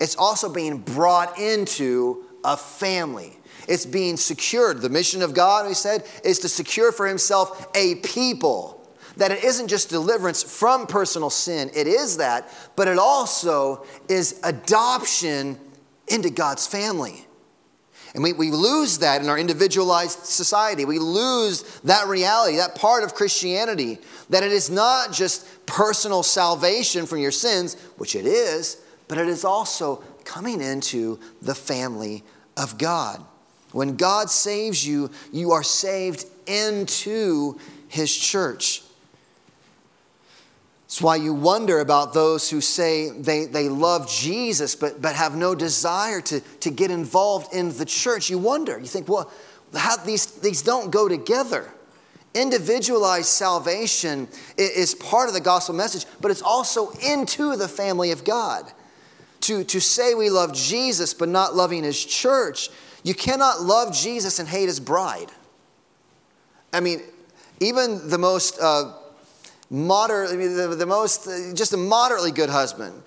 It's 0.00 0.16
also 0.16 0.48
being 0.52 0.78
brought 0.78 1.38
into 1.38 2.24
a 2.44 2.56
family. 2.56 3.38
It's 3.68 3.86
being 3.86 4.16
secured. 4.16 4.80
The 4.80 4.88
mission 4.88 5.22
of 5.22 5.34
God, 5.34 5.66
we 5.66 5.74
said, 5.74 6.04
is 6.24 6.38
to 6.40 6.48
secure 6.48 6.92
for 6.92 7.06
himself 7.06 7.68
a 7.74 7.96
people 7.96 8.80
that 9.16 9.30
it 9.30 9.44
isn't 9.44 9.68
just 9.68 9.90
deliverance 9.90 10.42
from 10.42 10.86
personal 10.86 11.30
sin, 11.30 11.70
it 11.74 11.86
is 11.86 12.16
that, 12.16 12.48
but 12.76 12.88
it 12.88 12.98
also 12.98 13.84
is 14.08 14.40
adoption 14.44 15.58
into 16.08 16.30
God's 16.30 16.66
family. 16.66 17.26
And 18.14 18.24
we, 18.24 18.32
we 18.32 18.50
lose 18.50 18.98
that 18.98 19.22
in 19.22 19.28
our 19.28 19.38
individualized 19.38 20.24
society. 20.24 20.84
We 20.84 20.98
lose 20.98 21.62
that 21.84 22.08
reality, 22.08 22.56
that 22.56 22.74
part 22.74 23.04
of 23.04 23.14
Christianity, 23.14 23.98
that 24.30 24.42
it 24.42 24.52
is 24.52 24.68
not 24.68 25.12
just 25.12 25.46
personal 25.66 26.22
salvation 26.22 27.06
from 27.06 27.18
your 27.18 27.30
sins, 27.30 27.74
which 27.98 28.16
it 28.16 28.26
is, 28.26 28.82
but 29.06 29.18
it 29.18 29.28
is 29.28 29.44
also 29.44 30.02
coming 30.24 30.60
into 30.60 31.18
the 31.40 31.54
family 31.54 32.24
of 32.56 32.78
God. 32.78 33.24
When 33.72 33.96
God 33.96 34.30
saves 34.30 34.86
you, 34.86 35.10
you 35.32 35.52
are 35.52 35.62
saved 35.62 36.24
into 36.46 37.58
his 37.88 38.14
church. 38.14 38.82
It's 40.90 41.00
why 41.00 41.14
you 41.14 41.32
wonder 41.32 41.78
about 41.78 42.14
those 42.14 42.50
who 42.50 42.60
say 42.60 43.10
they, 43.10 43.44
they 43.44 43.68
love 43.68 44.10
Jesus 44.10 44.74
but, 44.74 45.00
but 45.00 45.14
have 45.14 45.36
no 45.36 45.54
desire 45.54 46.20
to, 46.22 46.40
to 46.40 46.70
get 46.72 46.90
involved 46.90 47.54
in 47.54 47.78
the 47.78 47.84
church. 47.84 48.28
You 48.28 48.38
wonder. 48.38 48.76
You 48.76 48.86
think, 48.86 49.08
well, 49.08 49.30
how, 49.72 49.98
these, 49.98 50.26
these 50.26 50.62
don't 50.62 50.90
go 50.90 51.08
together. 51.08 51.70
Individualized 52.34 53.28
salvation 53.28 54.26
is 54.58 54.96
part 54.96 55.28
of 55.28 55.34
the 55.34 55.40
gospel 55.40 55.76
message, 55.76 56.06
but 56.20 56.32
it's 56.32 56.42
also 56.42 56.90
into 57.06 57.54
the 57.54 57.68
family 57.68 58.10
of 58.10 58.24
God. 58.24 58.64
To, 59.42 59.62
to 59.62 59.80
say 59.80 60.14
we 60.14 60.28
love 60.28 60.52
Jesus 60.52 61.14
but 61.14 61.28
not 61.28 61.54
loving 61.54 61.84
his 61.84 62.04
church, 62.04 62.68
you 63.04 63.14
cannot 63.14 63.62
love 63.62 63.94
Jesus 63.94 64.40
and 64.40 64.48
hate 64.48 64.66
his 64.66 64.80
bride. 64.80 65.30
I 66.72 66.80
mean, 66.80 67.02
even 67.60 68.08
the 68.08 68.18
most 68.18 68.58
uh, 68.60 68.94
moderate, 69.70 70.30
the, 70.30 70.74
the 70.76 70.86
most, 70.86 71.24
just 71.54 71.72
a 71.72 71.76
moderately 71.76 72.32
good 72.32 72.50
husband, 72.50 73.02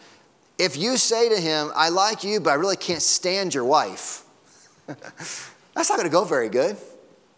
if 0.57 0.77
you 0.77 0.97
say 0.97 1.29
to 1.29 1.39
him, 1.39 1.71
I 1.75 1.89
like 1.89 2.23
you, 2.23 2.39
but 2.39 2.51
I 2.51 2.53
really 2.55 2.77
can't 2.77 3.01
stand 3.01 3.53
your 3.53 3.65
wife, 3.65 4.23
that's 4.87 5.89
not 5.89 5.97
going 5.97 6.03
to 6.03 6.09
go 6.09 6.23
very 6.23 6.49
good, 6.49 6.77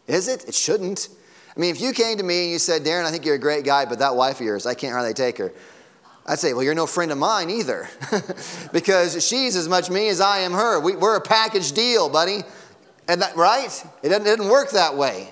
is 0.08 0.28
it? 0.28 0.48
It 0.48 0.56
shouldn't. 0.56 1.10
I 1.56 1.60
mean, 1.60 1.72
if 1.72 1.80
you 1.80 1.94
came 1.94 2.18
to 2.18 2.24
me 2.24 2.44
and 2.44 2.52
you 2.52 2.60
said, 2.60 2.84
Darren, 2.84 3.06
I 3.06 3.12
think 3.12 3.26
you're 3.26 3.36
a 3.36 3.40
great 3.40 3.66
guy, 3.66 3.86
but 3.86 4.00
that 4.00 4.16
wife 4.16 4.40
of 4.40 4.46
yours, 4.46 4.66
I 4.66 4.74
can't 4.74 4.94
hardly 4.94 5.14
take 5.14 5.38
her. 5.38 5.54
I'd 6.28 6.40
say, 6.40 6.54
well, 6.54 6.64
you're 6.64 6.76
no 6.76 6.88
friend 6.88 7.12
of 7.12 7.18
mine 7.18 7.50
either, 7.50 7.88
because 8.74 9.26
she's 9.26 9.56
as 9.56 9.70
much 9.70 9.90
me 9.90 10.10
as 10.10 10.20
I 10.20 10.40
am 10.40 10.54
her. 10.54 10.80
We, 10.80 10.96
are 10.96 11.16
a 11.16 11.22
package 11.22 11.72
deal, 11.72 12.10
buddy. 12.10 12.42
And 13.08 13.22
that, 13.22 13.36
right? 13.36 13.86
It 14.02 14.10
doesn't, 14.10 14.24
it 14.26 14.38
doesn't 14.38 14.52
work 14.52 14.72
that 14.72 14.98
way. 14.98 15.32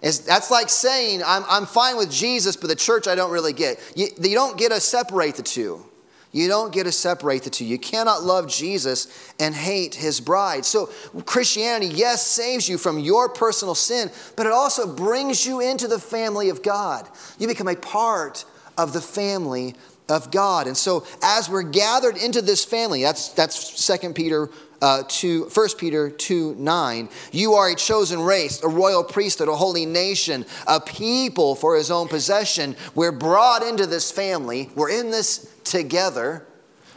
It's, 0.00 0.18
that's 0.18 0.50
like 0.50 0.68
saying, 0.68 1.22
I'm, 1.24 1.42
I'm 1.48 1.66
fine 1.66 1.96
with 1.96 2.10
Jesus, 2.10 2.56
but 2.56 2.68
the 2.68 2.76
church 2.76 3.08
I 3.08 3.14
don't 3.14 3.32
really 3.32 3.52
get. 3.52 3.78
You, 3.96 4.06
you 4.22 4.34
don't 4.34 4.56
get 4.56 4.70
to 4.70 4.80
separate 4.80 5.34
the 5.34 5.42
two. 5.42 5.84
You 6.30 6.46
don't 6.46 6.72
get 6.72 6.84
to 6.84 6.92
separate 6.92 7.42
the 7.42 7.50
two. 7.50 7.64
You 7.64 7.78
cannot 7.78 8.22
love 8.22 8.48
Jesus 8.48 9.32
and 9.40 9.54
hate 9.54 9.94
his 9.94 10.20
bride. 10.20 10.64
So, 10.64 10.86
Christianity, 11.24 11.92
yes, 11.94 12.26
saves 12.26 12.68
you 12.68 12.76
from 12.76 12.98
your 12.98 13.30
personal 13.30 13.74
sin, 13.74 14.10
but 14.36 14.46
it 14.46 14.52
also 14.52 14.94
brings 14.94 15.46
you 15.46 15.60
into 15.60 15.88
the 15.88 15.98
family 15.98 16.50
of 16.50 16.62
God. 16.62 17.08
You 17.38 17.48
become 17.48 17.68
a 17.68 17.76
part 17.76 18.44
of 18.76 18.92
the 18.92 19.00
family 19.00 19.74
of 20.08 20.30
God. 20.30 20.66
And 20.66 20.76
so, 20.76 21.06
as 21.22 21.48
we're 21.48 21.62
gathered 21.62 22.18
into 22.18 22.42
this 22.42 22.64
family, 22.64 23.02
that's, 23.02 23.30
that's 23.30 23.86
2 23.86 24.12
Peter 24.12 24.50
uh, 24.80 25.02
to 25.08 25.44
1 25.44 25.68
Peter 25.78 26.10
2 26.10 26.54
9. 26.56 27.08
You 27.32 27.54
are 27.54 27.70
a 27.70 27.74
chosen 27.74 28.20
race, 28.20 28.62
a 28.62 28.68
royal 28.68 29.04
priesthood, 29.04 29.48
a 29.48 29.56
holy 29.56 29.86
nation, 29.86 30.44
a 30.66 30.80
people 30.80 31.54
for 31.54 31.76
his 31.76 31.90
own 31.90 32.08
possession. 32.08 32.76
We're 32.94 33.12
brought 33.12 33.62
into 33.62 33.86
this 33.86 34.10
family. 34.10 34.70
We're 34.74 34.90
in 34.90 35.10
this 35.10 35.52
together. 35.64 36.46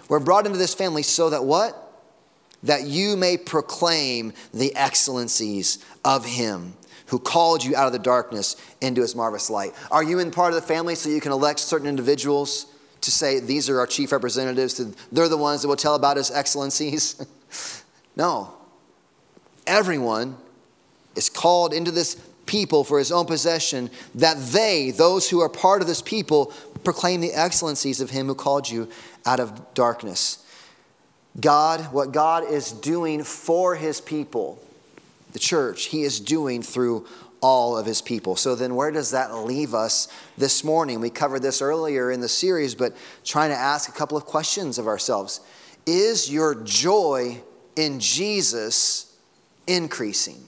We're 0.10 0.20
brought 0.20 0.46
into 0.46 0.58
this 0.58 0.74
family 0.74 1.04
so 1.04 1.30
that 1.30 1.46
what? 1.46 1.78
That 2.64 2.84
you 2.84 3.18
may 3.18 3.38
proclaim 3.38 4.34
the 4.54 4.76
excellencies 4.76 5.84
of 6.04 6.26
him 6.26 6.74
who 7.08 7.20
called 7.20 7.64
you 7.64 7.76
out 7.76 7.88
of 7.88 7.94
the 7.94 8.00
darkness 8.00 8.56
into 8.80 9.02
his 9.02 9.16
marvelous 9.16 9.50
light. 9.50 9.74
Are 9.92 10.04
you 10.04 10.20
in 10.20 10.32
part 10.32 10.54
of 10.54 10.62
the 10.62 10.66
family 10.66 10.96
so 10.96 11.10
you 11.10 11.20
can 11.20 11.32
elect 11.32 11.60
certain 11.60 11.88
individuals 11.88 12.68
to 13.02 13.12
say, 13.12 13.40
these 13.40 13.70
are 13.70 13.80
our 13.80 13.88
chief 13.88 14.12
representatives? 14.12 14.82
They're 15.12 15.28
the 15.28 15.38
ones 15.38 15.62
that 15.62 15.68
will 15.68 15.76
tell 15.76 15.96
about 15.96 16.18
his 16.18 16.32
excellencies? 16.32 17.26
No. 18.16 18.54
Everyone 19.68 20.38
is 21.16 21.30
called 21.30 21.74
into 21.74 21.92
this 21.92 22.16
people 22.46 22.84
for 22.84 23.00
his 23.00 23.12
own 23.12 23.26
possession, 23.26 23.90
that 24.16 24.38
they, 24.38 24.92
those 24.92 25.30
who 25.30 25.40
are 25.40 25.50
part 25.50 25.82
of 25.82 25.88
this 25.88 26.02
people, 26.02 26.52
proclaim 26.84 27.22
the 27.22 27.34
excellencies 27.34 28.02
of 28.02 28.10
him 28.10 28.28
who 28.28 28.36
called 28.36 28.70
you 28.70 28.90
out 29.26 29.40
of 29.40 29.74
darkness. 29.74 30.46
God, 31.40 31.94
what 31.94 32.12
God 32.12 32.44
is 32.50 32.72
doing 32.72 33.24
for 33.24 33.76
his 33.76 34.02
people, 34.02 34.62
the 35.32 35.40
church, 35.40 35.86
he 35.86 36.04
is 36.04 36.20
doing 36.20 36.62
through 36.62 37.08
all 37.42 37.78
of 37.78 37.86
his 37.86 38.02
people. 38.02 38.36
So 38.36 38.54
then, 38.54 38.76
where 38.76 38.92
does 38.92 39.12
that 39.12 39.34
leave 39.34 39.74
us 39.74 40.08
this 40.38 40.64
morning? 40.64 41.00
We 41.00 41.10
covered 41.10 41.42
this 41.42 41.62
earlier 41.62 42.12
in 42.12 42.22
the 42.22 42.30
series, 42.30 42.76
but 42.76 42.96
trying 43.24 43.50
to 43.50 43.56
ask 43.56 43.90
a 43.90 43.94
couple 43.94 44.18
of 44.18 44.26
questions 44.26 44.78
of 44.78 44.88
ourselves. 44.88 45.40
Is 45.86 46.32
your 46.32 46.56
joy 46.56 47.42
in 47.76 48.00
Jesus 48.00 49.16
increasing. 49.68 50.48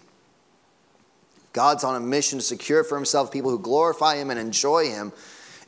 God's 1.53 1.83
on 1.83 1.95
a 1.95 1.99
mission 1.99 2.39
to 2.39 2.45
secure 2.45 2.83
for 2.83 2.95
himself 2.95 3.31
people 3.31 3.51
who 3.51 3.59
glorify 3.59 4.15
him 4.15 4.31
and 4.31 4.39
enjoy 4.39 4.89
him. 4.89 5.13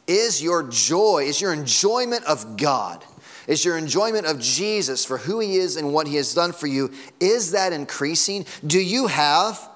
Is 0.07 0.41
your 0.41 0.63
joy, 0.63 1.25
is 1.27 1.41
your 1.41 1.53
enjoyment 1.53 2.25
of 2.25 2.57
God, 2.57 3.03
is 3.47 3.63
your 3.63 3.77
enjoyment 3.77 4.25
of 4.25 4.39
Jesus 4.39 5.05
for 5.05 5.19
who 5.19 5.39
he 5.39 5.55
is 5.55 5.75
and 5.75 5.93
what 5.93 6.07
he 6.07 6.15
has 6.15 6.33
done 6.33 6.53
for 6.53 6.67
you, 6.67 6.91
is 7.19 7.51
that 7.51 7.73
increasing? 7.73 8.45
Do 8.65 8.79
you 8.79 9.07
have 9.07 9.69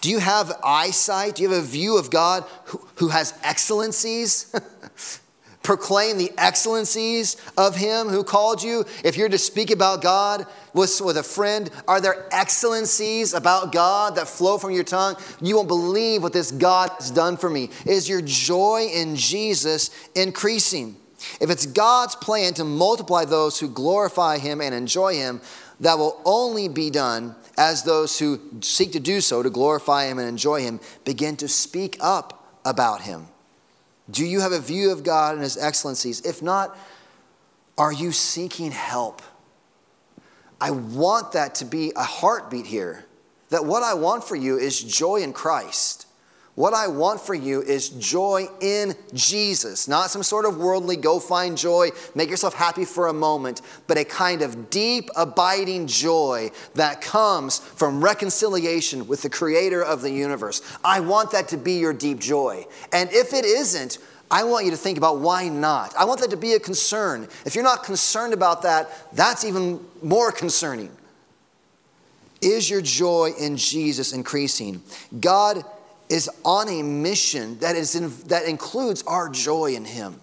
do 0.00 0.08
you 0.08 0.18
have 0.18 0.58
eyesight? 0.64 1.34
Do 1.34 1.42
you 1.42 1.50
have 1.50 1.58
a 1.58 1.66
view 1.66 1.98
of 1.98 2.10
God 2.10 2.44
who, 2.64 2.80
who 2.94 3.08
has 3.08 3.34
excellencies? 3.42 4.50
proclaim 5.62 6.18
the 6.18 6.32
excellencies 6.38 7.36
of 7.56 7.76
him 7.76 8.08
who 8.08 8.24
called 8.24 8.62
you? 8.62 8.84
If 9.04 9.16
you're 9.16 9.28
to 9.28 9.38
speak 9.38 9.70
about 9.70 10.02
God 10.02 10.46
with, 10.72 11.00
with 11.00 11.16
a 11.16 11.22
friend, 11.22 11.70
are 11.86 12.00
there 12.00 12.26
excellencies 12.32 13.34
about 13.34 13.72
God 13.72 14.16
that 14.16 14.28
flow 14.28 14.58
from 14.58 14.72
your 14.72 14.84
tongue? 14.84 15.16
You 15.40 15.56
won't 15.56 15.68
believe 15.68 16.22
what 16.22 16.32
this 16.32 16.50
God 16.50 16.90
has 16.98 17.10
done 17.10 17.36
for 17.36 17.50
me. 17.50 17.70
Is 17.86 18.08
your 18.08 18.22
joy 18.22 18.88
in 18.92 19.16
Jesus 19.16 19.90
increasing? 20.14 20.96
If 21.40 21.50
it's 21.50 21.66
God's 21.66 22.14
plan 22.16 22.54
to 22.54 22.64
multiply 22.64 23.24
those 23.24 23.60
who 23.60 23.68
glorify 23.68 24.38
him 24.38 24.60
and 24.60 24.74
enjoy 24.74 25.14
him, 25.14 25.40
that 25.80 25.98
will 25.98 26.20
only 26.24 26.68
be 26.68 26.90
done 26.90 27.34
as 27.56 27.82
those 27.82 28.18
who 28.18 28.40
seek 28.60 28.92
to 28.92 29.00
do 29.00 29.20
so, 29.20 29.42
to 29.42 29.50
glorify 29.50 30.06
him 30.06 30.18
and 30.18 30.28
enjoy 30.28 30.62
him, 30.62 30.80
begin 31.04 31.36
to 31.36 31.48
speak 31.48 31.96
up 32.00 32.58
about 32.64 33.02
him. 33.02 33.26
Do 34.10 34.24
you 34.24 34.40
have 34.40 34.52
a 34.52 34.58
view 34.58 34.92
of 34.92 35.04
God 35.04 35.34
and 35.34 35.42
His 35.42 35.56
excellencies? 35.56 36.20
If 36.22 36.42
not, 36.42 36.76
are 37.78 37.92
you 37.92 38.12
seeking 38.12 38.72
help? 38.72 39.22
I 40.60 40.70
want 40.70 41.32
that 41.32 41.54
to 41.56 41.64
be 41.64 41.92
a 41.96 42.02
heartbeat 42.02 42.66
here. 42.66 43.06
That 43.48 43.64
what 43.64 43.82
I 43.82 43.94
want 43.94 44.24
for 44.24 44.36
you 44.36 44.58
is 44.58 44.80
joy 44.80 45.16
in 45.16 45.32
Christ. 45.32 46.06
What 46.60 46.74
I 46.74 46.88
want 46.88 47.22
for 47.22 47.32
you 47.32 47.62
is 47.62 47.88
joy 47.88 48.46
in 48.60 48.94
Jesus, 49.14 49.88
not 49.88 50.10
some 50.10 50.22
sort 50.22 50.44
of 50.44 50.58
worldly 50.58 50.96
go 50.96 51.18
find 51.18 51.56
joy, 51.56 51.88
make 52.14 52.28
yourself 52.28 52.52
happy 52.52 52.84
for 52.84 53.06
a 53.06 53.14
moment, 53.14 53.62
but 53.86 53.96
a 53.96 54.04
kind 54.04 54.42
of 54.42 54.68
deep, 54.68 55.08
abiding 55.16 55.86
joy 55.86 56.50
that 56.74 57.00
comes 57.00 57.60
from 57.60 58.04
reconciliation 58.04 59.08
with 59.08 59.22
the 59.22 59.30
creator 59.30 59.82
of 59.82 60.02
the 60.02 60.10
universe. 60.10 60.60
I 60.84 61.00
want 61.00 61.30
that 61.30 61.48
to 61.48 61.56
be 61.56 61.78
your 61.78 61.94
deep 61.94 62.18
joy. 62.18 62.66
And 62.92 63.10
if 63.10 63.32
it 63.32 63.46
isn't, 63.46 63.96
I 64.30 64.44
want 64.44 64.66
you 64.66 64.70
to 64.72 64.76
think 64.76 64.98
about 64.98 65.18
why 65.18 65.48
not. 65.48 65.94
I 65.96 66.04
want 66.04 66.20
that 66.20 66.28
to 66.28 66.36
be 66.36 66.52
a 66.52 66.60
concern. 66.60 67.26
If 67.46 67.54
you're 67.54 67.64
not 67.64 67.84
concerned 67.84 68.34
about 68.34 68.60
that, 68.64 68.90
that's 69.14 69.46
even 69.46 69.80
more 70.02 70.30
concerning. 70.30 70.90
Is 72.42 72.68
your 72.68 72.82
joy 72.82 73.32
in 73.38 73.56
Jesus 73.56 74.12
increasing? 74.12 74.82
God 75.18 75.64
is 76.10 76.28
on 76.44 76.68
a 76.68 76.82
mission 76.82 77.58
that, 77.60 77.76
is 77.76 77.94
in, 77.94 78.12
that 78.26 78.44
includes 78.44 79.02
our 79.04 79.28
joy 79.28 79.74
in 79.74 79.84
Him. 79.86 80.20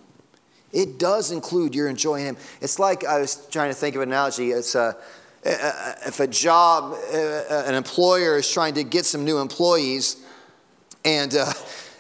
It 0.74 1.00
does 1.00 1.32
include 1.32 1.74
your 1.74 1.88
enjoying 1.88 2.26
Him. 2.26 2.38
It's 2.62 2.78
like 2.78 3.06
I 3.06 3.20
was 3.22 3.48
trying 3.50 3.72
to 3.72 3.76
think 3.76 3.96
of 3.96 4.02
an 4.02 4.10
analogy. 4.10 4.52
It's 4.52 4.76
a, 4.76 4.98
if 5.44 6.20
a 6.20 6.28
job, 6.28 6.98
an 7.14 7.74
employer 7.74 8.38
is 8.38 8.52
trying 8.52 8.74
to 8.74 8.84
get 8.84 9.06
some 9.06 9.24
new 9.24 9.40
employees, 9.40 10.18
and 11.06 11.34
uh, 11.34 11.54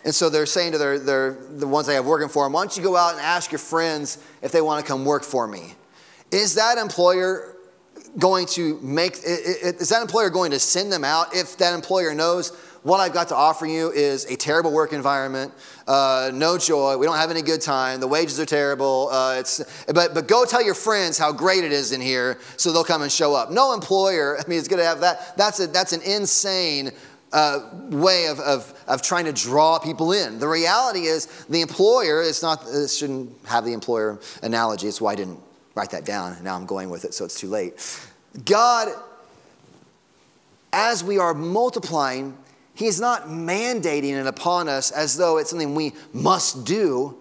and 0.04 0.14
so 0.14 0.30
they're 0.30 0.46
saying 0.46 0.74
to 0.74 0.78
their, 0.78 1.00
their 1.00 1.38
the 1.52 1.68
ones 1.68 1.88
they 1.88 1.94
have 1.94 2.06
working 2.06 2.28
for 2.28 2.44
them, 2.44 2.54
why 2.54 2.62
don't 2.62 2.76
you 2.76 2.84
go 2.84 2.98
out 2.98 3.14
and 3.14 3.22
ask 3.22 3.52
your 3.52 3.60
friends 3.60 4.18
if 4.42 4.52
they 4.52 4.62
want 4.62 4.86
to 4.86 4.88
come 4.88 5.06
work 5.06 5.24
for 5.24 5.48
me? 5.48 5.76
Is 6.32 6.56
that 6.56 6.78
employer 6.78 7.56
going 8.20 8.48
to 8.48 8.80
make 8.82 9.14
is 9.24 9.90
that 9.90 10.02
employer 10.02 10.30
going 10.30 10.52
to 10.52 10.60
send 10.60 10.92
them 10.92 11.04
out 11.04 11.36
if 11.36 11.58
that 11.58 11.74
employer 11.74 12.14
knows 12.14 12.52
what 12.88 13.02
I've 13.02 13.14
got 13.14 13.28
to 13.28 13.36
offer 13.36 13.66
you 13.66 13.92
is 13.92 14.24
a 14.32 14.38
terrible 14.38 14.72
work 14.72 14.94
environment, 14.94 15.54
uh, 15.88 16.32
no 16.34 16.58
joy, 16.58 16.96
we 16.96 17.06
don't 17.06 17.18
have 17.18 17.30
any 17.30 17.42
good 17.42 17.60
time, 17.60 18.00
the 18.00 18.08
wages 18.08 18.40
are 18.40 18.46
terrible. 18.46 19.10
Uh, 19.12 19.36
it's, 19.40 19.84
but, 19.88 20.14
but 20.14 20.30
go 20.30 20.46
tell 20.46 20.64
your 20.64 20.74
friends 20.74 21.18
how 21.18 21.34
great 21.34 21.66
it 21.66 21.74
is 21.74 21.92
in 21.92 22.00
here 22.00 22.40
so 22.56 22.72
they'll 22.72 22.86
come 22.86 23.02
and 23.02 23.12
show 23.12 23.36
up. 23.36 23.52
No 23.52 23.74
employer, 23.74 24.38
I 24.46 24.48
mean, 24.48 24.58
is 24.58 24.70
going 24.70 24.80
to 24.80 24.86
have 24.86 25.02
that. 25.02 25.36
That's, 25.36 25.60
a, 25.60 25.68
that's 25.68 25.92
an 25.92 26.02
insane 26.02 26.92
uh, 27.34 27.60
way 27.90 28.28
of, 28.28 28.40
of, 28.40 28.74
of 28.88 29.02
trying 29.02 29.26
to 29.26 29.34
draw 29.34 29.80
people 29.80 30.14
in. 30.14 30.40
The 30.40 30.48
reality 30.48 31.08
is, 31.08 31.26
the 31.50 31.60
employer, 31.60 32.22
it's 32.22 32.42
not, 32.42 32.66
it 32.68 32.90
shouldn't 32.90 33.34
have 33.48 33.66
the 33.66 33.74
employer 33.74 34.18
analogy. 34.44 34.88
It's 34.88 35.02
why 35.02 35.12
I 35.12 35.16
didn't 35.16 35.42
write 35.76 35.90
that 35.90 36.06
down. 36.06 36.42
Now 36.42 36.56
I'm 36.56 36.66
going 36.66 36.90
with 36.90 37.04
it, 37.04 37.14
so 37.14 37.26
it's 37.26 37.38
too 37.38 37.50
late. 37.50 37.74
God, 38.46 38.88
as 40.72 41.04
we 41.04 41.18
are 41.18 41.34
multiplying, 41.34 42.38
He's 42.78 43.00
not 43.00 43.24
mandating 43.24 44.14
it 44.14 44.28
upon 44.28 44.70
us 44.70 44.92
as 44.92 45.18
though 45.18 45.40
it's 45.40 45.50
something 45.50 45.74
we 45.74 45.94
must 46.14 46.64
do. 46.64 47.18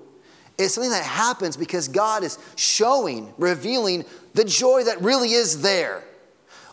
It's 0.59 0.75
something 0.75 0.91
that 0.91 1.03
happens 1.03 1.57
because 1.57 1.89
God 1.89 2.23
is 2.23 2.39
showing, 2.57 3.33
revealing 3.39 4.05
the 4.35 4.45
joy 4.45 4.85
that 4.85 5.01
really 5.01 5.33
is 5.33 5.63
there. 5.63 6.05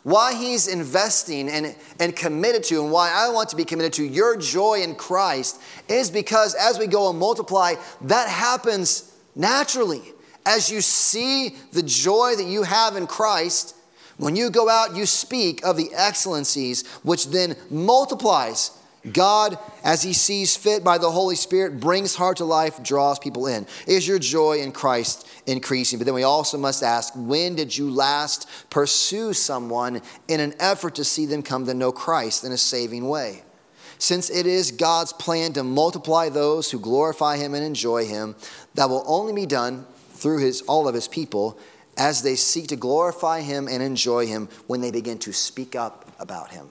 Why 0.03 0.33
He's 0.33 0.67
investing 0.67 1.47
and, 1.47 1.77
and 1.97 2.13
committed 2.13 2.65
to, 2.65 2.83
and 2.83 2.91
why 2.91 3.09
I 3.09 3.29
want 3.29 3.47
to 3.49 3.55
be 3.55 3.63
committed 3.63 3.93
to 3.93 4.03
your 4.03 4.35
joy 4.35 4.81
in 4.81 4.95
Christ 4.95 5.61
is 5.87 6.11
because 6.11 6.53
as 6.53 6.77
we 6.77 6.87
go 6.87 7.09
and 7.09 7.17
multiply, 7.17 7.75
that 8.01 8.27
happens 8.27 9.15
naturally. 9.33 10.01
As 10.45 10.69
you 10.69 10.81
see 10.81 11.55
the 11.71 11.83
joy 11.83 12.35
that 12.35 12.47
you 12.47 12.63
have 12.63 12.97
in 12.97 13.07
Christ, 13.07 13.77
when 14.17 14.35
you 14.35 14.49
go 14.49 14.69
out, 14.69 14.95
you 14.95 15.05
speak 15.05 15.63
of 15.65 15.77
the 15.77 15.89
excellencies, 15.93 16.87
which 17.03 17.27
then 17.27 17.55
multiplies. 17.69 18.71
God, 19.11 19.57
as 19.83 20.01
He 20.01 20.13
sees 20.13 20.55
fit 20.55 20.83
by 20.83 20.97
the 20.97 21.11
Holy 21.11 21.35
Spirit, 21.35 21.79
brings 21.79 22.15
heart 22.15 22.37
to 22.37 22.45
life, 22.45 22.81
draws 22.83 23.19
people 23.19 23.47
in. 23.47 23.65
Is 23.85 24.07
your 24.07 24.19
joy 24.19 24.59
in 24.59 24.71
Christ 24.71 25.27
increasing? 25.45 25.99
But 25.99 26.05
then 26.05 26.13
we 26.13 26.23
also 26.23 26.57
must 26.57 26.83
ask 26.83 27.13
when 27.15 27.55
did 27.55 27.75
you 27.77 27.89
last 27.89 28.47
pursue 28.69 29.33
someone 29.33 30.01
in 30.27 30.39
an 30.39 30.53
effort 30.59 30.95
to 30.95 31.03
see 31.03 31.25
them 31.25 31.43
come 31.43 31.65
to 31.65 31.73
know 31.73 31.91
Christ 31.91 32.45
in 32.45 32.53
a 32.53 32.57
saving 32.57 33.09
way? 33.09 33.43
Since 33.97 34.29
it 34.29 34.45
is 34.45 34.71
God's 34.71 35.11
plan 35.11 35.53
to 35.53 35.63
multiply 35.63 36.29
those 36.29 36.71
who 36.71 36.79
glorify 36.79 37.37
Him 37.37 37.53
and 37.55 37.63
enjoy 37.63 38.05
Him, 38.05 38.35
that 38.75 38.89
will 38.89 39.03
only 39.05 39.33
be 39.33 39.45
done 39.45 39.85
through 40.13 40.39
his, 40.39 40.61
all 40.61 40.87
of 40.87 40.95
His 40.95 41.09
people 41.09 41.59
as 41.97 42.21
they 42.21 42.35
seek 42.35 42.67
to 42.67 42.75
glorify 42.75 43.41
Him 43.41 43.67
and 43.67 43.83
enjoy 43.83 44.27
Him 44.27 44.49
when 44.67 44.81
they 44.81 44.91
begin 44.91 45.19
to 45.19 45.33
speak 45.33 45.75
up 45.75 46.09
about 46.19 46.51
Him. 46.51 46.69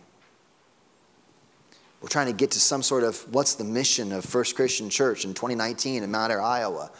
We're 2.00 2.08
trying 2.08 2.26
to 2.26 2.32
get 2.32 2.50
to 2.52 2.60
some 2.60 2.82
sort 2.82 3.04
of 3.04 3.32
what's 3.32 3.54
the 3.54 3.64
mission 3.64 4.12
of 4.12 4.24
First 4.24 4.56
Christian 4.56 4.90
Church 4.90 5.24
in 5.24 5.34
2019 5.34 6.02
in 6.02 6.10
Mount 6.10 6.32
Ayr, 6.32 6.40
Iowa. 6.40 6.90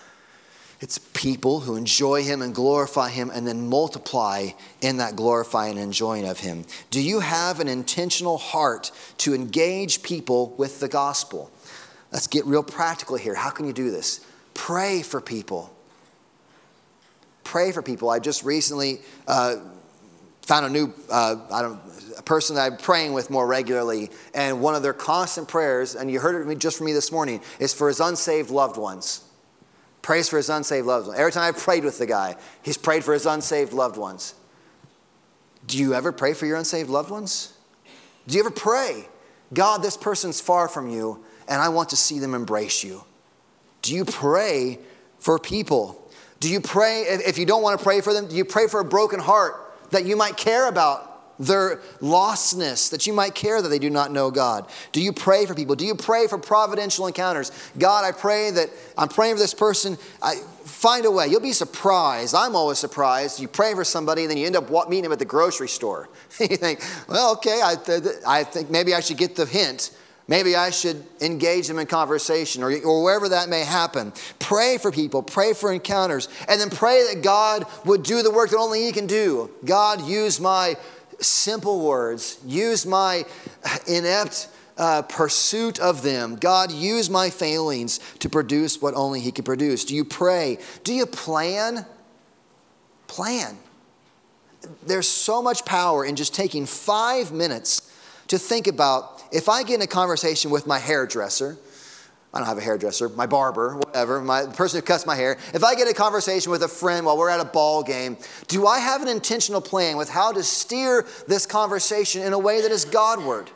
It's 0.80 0.98
people 0.98 1.60
who 1.60 1.76
enjoy 1.76 2.22
Him 2.22 2.42
and 2.42 2.54
glorify 2.54 3.10
Him 3.10 3.30
and 3.30 3.46
then 3.46 3.68
multiply 3.68 4.50
in 4.80 4.98
that 4.98 5.16
glorifying 5.16 5.72
and 5.72 5.80
enjoying 5.80 6.26
of 6.26 6.40
Him. 6.40 6.64
Do 6.90 7.00
you 7.00 7.20
have 7.20 7.58
an 7.58 7.68
intentional 7.68 8.38
heart 8.38 8.92
to 9.18 9.34
engage 9.34 10.02
people 10.02 10.54
with 10.56 10.78
the 10.78 10.88
gospel? 10.88 11.50
Let's 12.12 12.26
get 12.26 12.44
real 12.46 12.62
practical 12.62 13.16
here. 13.16 13.34
How 13.34 13.50
can 13.50 13.66
you 13.66 13.72
do 13.72 13.90
this? 13.90 14.24
Pray 14.54 15.02
for 15.02 15.20
people 15.20 15.72
pray 17.44 17.72
for 17.72 17.82
people. 17.82 18.10
I 18.10 18.18
just 18.18 18.44
recently 18.44 19.00
uh, 19.26 19.56
found 20.42 20.66
a 20.66 20.68
new, 20.68 20.92
uh, 21.10 21.36
I 21.50 21.62
don't, 21.62 21.80
a 22.18 22.22
person 22.22 22.56
that 22.56 22.70
I'm 22.70 22.76
praying 22.76 23.12
with 23.12 23.30
more 23.30 23.46
regularly, 23.46 24.10
and 24.34 24.60
one 24.60 24.74
of 24.74 24.82
their 24.82 24.92
constant 24.92 25.48
prayers, 25.48 25.94
and 25.94 26.10
you 26.10 26.20
heard 26.20 26.48
it 26.48 26.58
just 26.58 26.78
from 26.78 26.86
me 26.86 26.92
this 26.92 27.10
morning, 27.10 27.40
is 27.58 27.72
for 27.72 27.88
his 27.88 28.00
unsaved 28.00 28.50
loved 28.50 28.76
ones. 28.76 29.24
Prays 30.02 30.28
for 30.28 30.36
his 30.36 30.50
unsaved 30.50 30.86
loved 30.86 31.06
ones. 31.06 31.18
Every 31.18 31.32
time 31.32 31.44
I've 31.44 31.60
prayed 31.60 31.84
with 31.84 31.98
the 31.98 32.06
guy, 32.06 32.36
he's 32.62 32.76
prayed 32.76 33.04
for 33.04 33.14
his 33.14 33.24
unsaved 33.24 33.72
loved 33.72 33.96
ones. 33.96 34.34
Do 35.66 35.78
you 35.78 35.94
ever 35.94 36.10
pray 36.10 36.34
for 36.34 36.44
your 36.44 36.56
unsaved 36.56 36.90
loved 36.90 37.10
ones? 37.10 37.56
Do 38.26 38.34
you 38.34 38.40
ever 38.40 38.50
pray, 38.50 39.08
God, 39.54 39.82
this 39.82 39.96
person's 39.96 40.40
far 40.40 40.68
from 40.68 40.90
you, 40.90 41.24
and 41.48 41.62
I 41.62 41.68
want 41.68 41.90
to 41.90 41.96
see 41.96 42.18
them 42.18 42.34
embrace 42.34 42.82
you? 42.82 43.04
Do 43.82 43.94
you 43.94 44.04
pray 44.04 44.80
for 45.18 45.38
people? 45.38 46.01
Do 46.42 46.50
you 46.50 46.60
pray, 46.60 47.02
if 47.02 47.38
you 47.38 47.46
don't 47.46 47.62
want 47.62 47.78
to 47.78 47.84
pray 47.84 48.00
for 48.00 48.12
them, 48.12 48.26
do 48.26 48.34
you 48.34 48.44
pray 48.44 48.66
for 48.66 48.80
a 48.80 48.84
broken 48.84 49.20
heart 49.20 49.54
that 49.90 50.04
you 50.04 50.16
might 50.16 50.36
care 50.36 50.68
about 50.68 51.38
their 51.38 51.76
lostness, 52.00 52.90
that 52.90 53.06
you 53.06 53.12
might 53.12 53.36
care 53.36 53.62
that 53.62 53.68
they 53.68 53.78
do 53.78 53.88
not 53.88 54.10
know 54.10 54.32
God? 54.32 54.68
Do 54.90 55.00
you 55.00 55.12
pray 55.12 55.46
for 55.46 55.54
people? 55.54 55.76
Do 55.76 55.86
you 55.86 55.94
pray 55.94 56.26
for 56.26 56.38
providential 56.38 57.06
encounters? 57.06 57.52
God, 57.78 58.04
I 58.04 58.10
pray 58.10 58.50
that 58.50 58.70
I'm 58.98 59.06
praying 59.06 59.36
for 59.36 59.38
this 59.38 59.54
person. 59.54 59.96
I 60.20 60.34
find 60.64 61.06
a 61.06 61.12
way. 61.12 61.28
You'll 61.28 61.38
be 61.38 61.52
surprised. 61.52 62.34
I'm 62.34 62.56
always 62.56 62.78
surprised. 62.78 63.38
You 63.38 63.46
pray 63.46 63.74
for 63.74 63.84
somebody, 63.84 64.22
and 64.22 64.30
then 64.32 64.36
you 64.36 64.46
end 64.46 64.56
up 64.56 64.68
meeting 64.88 65.04
them 65.04 65.12
at 65.12 65.20
the 65.20 65.24
grocery 65.24 65.68
store. 65.68 66.08
you 66.40 66.56
think, 66.56 66.82
well, 67.06 67.34
okay, 67.34 67.60
I, 67.62 67.76
th- 67.76 68.02
I 68.26 68.42
think 68.42 68.68
maybe 68.68 68.94
I 68.94 69.00
should 69.00 69.16
get 69.16 69.36
the 69.36 69.46
hint. 69.46 69.96
Maybe 70.32 70.56
I 70.56 70.70
should 70.70 71.04
engage 71.20 71.68
them 71.68 71.78
in 71.78 71.86
conversation 71.86 72.62
or, 72.62 72.72
or 72.86 73.02
wherever 73.02 73.28
that 73.28 73.50
may 73.50 73.64
happen. 73.64 74.14
Pray 74.38 74.78
for 74.78 74.90
people, 74.90 75.22
pray 75.22 75.52
for 75.52 75.70
encounters, 75.70 76.26
and 76.48 76.58
then 76.58 76.70
pray 76.70 77.06
that 77.12 77.22
God 77.22 77.66
would 77.84 78.02
do 78.02 78.22
the 78.22 78.30
work 78.30 78.48
that 78.48 78.56
only 78.56 78.86
He 78.86 78.92
can 78.92 79.06
do. 79.06 79.50
God, 79.62 80.00
use 80.00 80.40
my 80.40 80.78
simple 81.20 81.86
words, 81.86 82.38
use 82.46 82.86
my 82.86 83.26
inept 83.86 84.48
uh, 84.78 85.02
pursuit 85.02 85.78
of 85.78 86.02
them. 86.02 86.36
God, 86.36 86.72
use 86.72 87.10
my 87.10 87.28
failings 87.28 88.00
to 88.20 88.30
produce 88.30 88.80
what 88.80 88.94
only 88.94 89.20
He 89.20 89.32
can 89.32 89.44
produce. 89.44 89.84
Do 89.84 89.94
you 89.94 90.02
pray? 90.02 90.56
Do 90.82 90.94
you 90.94 91.04
plan? 91.04 91.84
Plan. 93.06 93.58
There's 94.86 95.08
so 95.08 95.42
much 95.42 95.66
power 95.66 96.06
in 96.06 96.16
just 96.16 96.34
taking 96.34 96.64
five 96.64 97.32
minutes 97.32 97.91
to 98.32 98.38
think 98.38 98.66
about 98.66 99.22
if 99.30 99.50
I 99.50 99.62
get 99.62 99.74
in 99.74 99.82
a 99.82 99.86
conversation 99.86 100.50
with 100.50 100.66
my 100.66 100.78
hairdresser, 100.78 101.58
I 102.32 102.38
don't 102.38 102.48
have 102.48 102.56
a 102.56 102.62
hairdresser, 102.62 103.10
my 103.10 103.26
barber, 103.26 103.76
whatever, 103.76 104.22
my 104.22 104.46
the 104.46 104.52
person 104.52 104.80
who 104.80 104.86
cuts 104.86 105.04
my 105.04 105.14
hair. 105.14 105.36
If 105.52 105.62
I 105.62 105.74
get 105.74 105.86
a 105.86 105.92
conversation 105.92 106.50
with 106.50 106.62
a 106.62 106.68
friend 106.68 107.04
while 107.04 107.18
we're 107.18 107.28
at 107.28 107.40
a 107.40 107.44
ball 107.44 107.82
game, 107.82 108.16
do 108.48 108.66
I 108.66 108.78
have 108.78 109.02
an 109.02 109.08
intentional 109.08 109.60
plan 109.60 109.98
with 109.98 110.08
how 110.08 110.32
to 110.32 110.42
steer 110.42 111.06
this 111.28 111.44
conversation 111.44 112.22
in 112.22 112.32
a 112.32 112.38
way 112.38 112.62
that 112.62 112.70
is 112.70 112.86
Godward? 112.86 113.50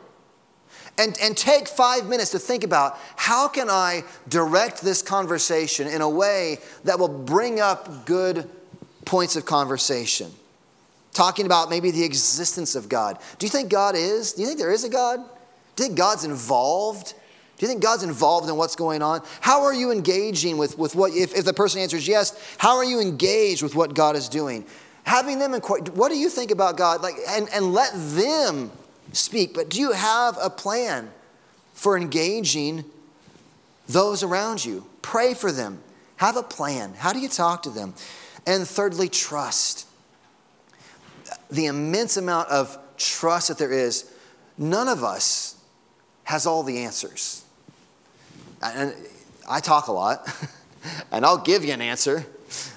And, 0.99 1.17
and 1.23 1.35
take 1.35 1.67
five 1.67 2.07
minutes 2.07 2.29
to 2.31 2.39
think 2.39 2.63
about 2.63 2.99
how 3.15 3.47
can 3.47 3.71
I 3.71 4.03
direct 4.29 4.81
this 4.81 5.01
conversation 5.01 5.87
in 5.87 6.01
a 6.01 6.09
way 6.09 6.59
that 6.83 6.99
will 6.99 7.07
bring 7.07 7.59
up 7.59 8.05
good 8.05 8.47
points 9.05 9.35
of 9.35 9.43
conversation 9.43 10.31
talking 11.17 11.47
about 11.47 11.69
maybe 11.69 11.89
the 11.89 12.03
existence 12.03 12.75
of 12.75 12.87
God. 12.87 13.17
Do 13.39 13.45
you 13.47 13.49
think 13.49 13.69
God 13.69 13.95
is? 13.95 14.33
Do 14.33 14.41
you 14.41 14.47
think 14.47 14.59
there 14.59 14.71
is 14.71 14.83
a 14.83 14.89
God? 14.89 15.17
Do 15.75 15.83
you 15.83 15.87
think 15.87 15.97
God's 15.97 16.23
involved? 16.23 17.15
Do 17.57 17.65
you 17.65 17.67
think 17.67 17.81
God's 17.81 18.03
involved 18.03 18.47
in 18.47 18.55
what's 18.55 18.75
going 18.75 19.01
on? 19.01 19.21
How 19.41 19.63
are 19.63 19.73
you 19.73 19.91
engaging 19.91 20.59
with, 20.59 20.77
with 20.77 20.95
what, 20.95 21.13
if, 21.13 21.35
if 21.35 21.43
the 21.43 21.53
person 21.53 21.81
answers 21.81 22.07
yes, 22.07 22.39
how 22.59 22.77
are 22.77 22.85
you 22.85 23.01
engaged 23.01 23.63
with 23.63 23.73
what 23.73 23.95
God 23.95 24.15
is 24.15 24.29
doing? 24.29 24.63
Having 25.05 25.39
them, 25.39 25.55
inquire, 25.55 25.81
what 25.93 26.09
do 26.09 26.17
you 26.17 26.29
think 26.29 26.51
about 26.51 26.77
God? 26.77 27.01
Like, 27.01 27.15
and, 27.27 27.49
and 27.51 27.73
let 27.73 27.91
them 27.93 28.71
speak. 29.11 29.55
But 29.55 29.69
do 29.69 29.79
you 29.79 29.93
have 29.93 30.37
a 30.39 30.51
plan 30.51 31.09
for 31.73 31.97
engaging 31.97 32.85
those 33.89 34.21
around 34.21 34.63
you? 34.63 34.85
Pray 35.01 35.33
for 35.33 35.51
them. 35.51 35.81
Have 36.17 36.37
a 36.37 36.43
plan. 36.43 36.93
How 36.95 37.11
do 37.11 37.19
you 37.19 37.29
talk 37.29 37.63
to 37.63 37.71
them? 37.71 37.95
And 38.45 38.67
thirdly, 38.67 39.09
trust 39.09 39.86
the 41.49 41.65
immense 41.65 42.17
amount 42.17 42.49
of 42.49 42.77
trust 42.97 43.49
that 43.49 43.57
there 43.57 43.71
is, 43.71 44.11
none 44.57 44.87
of 44.87 45.03
us 45.03 45.55
has 46.23 46.45
all 46.45 46.63
the 46.63 46.79
answers. 46.79 47.43
And 48.61 48.93
I 49.49 49.59
talk 49.59 49.87
a 49.87 49.91
lot, 49.91 50.27
and 51.11 51.25
I'll 51.25 51.37
give 51.37 51.63
you 51.63 51.73
an 51.73 51.81
answer. 51.81 52.25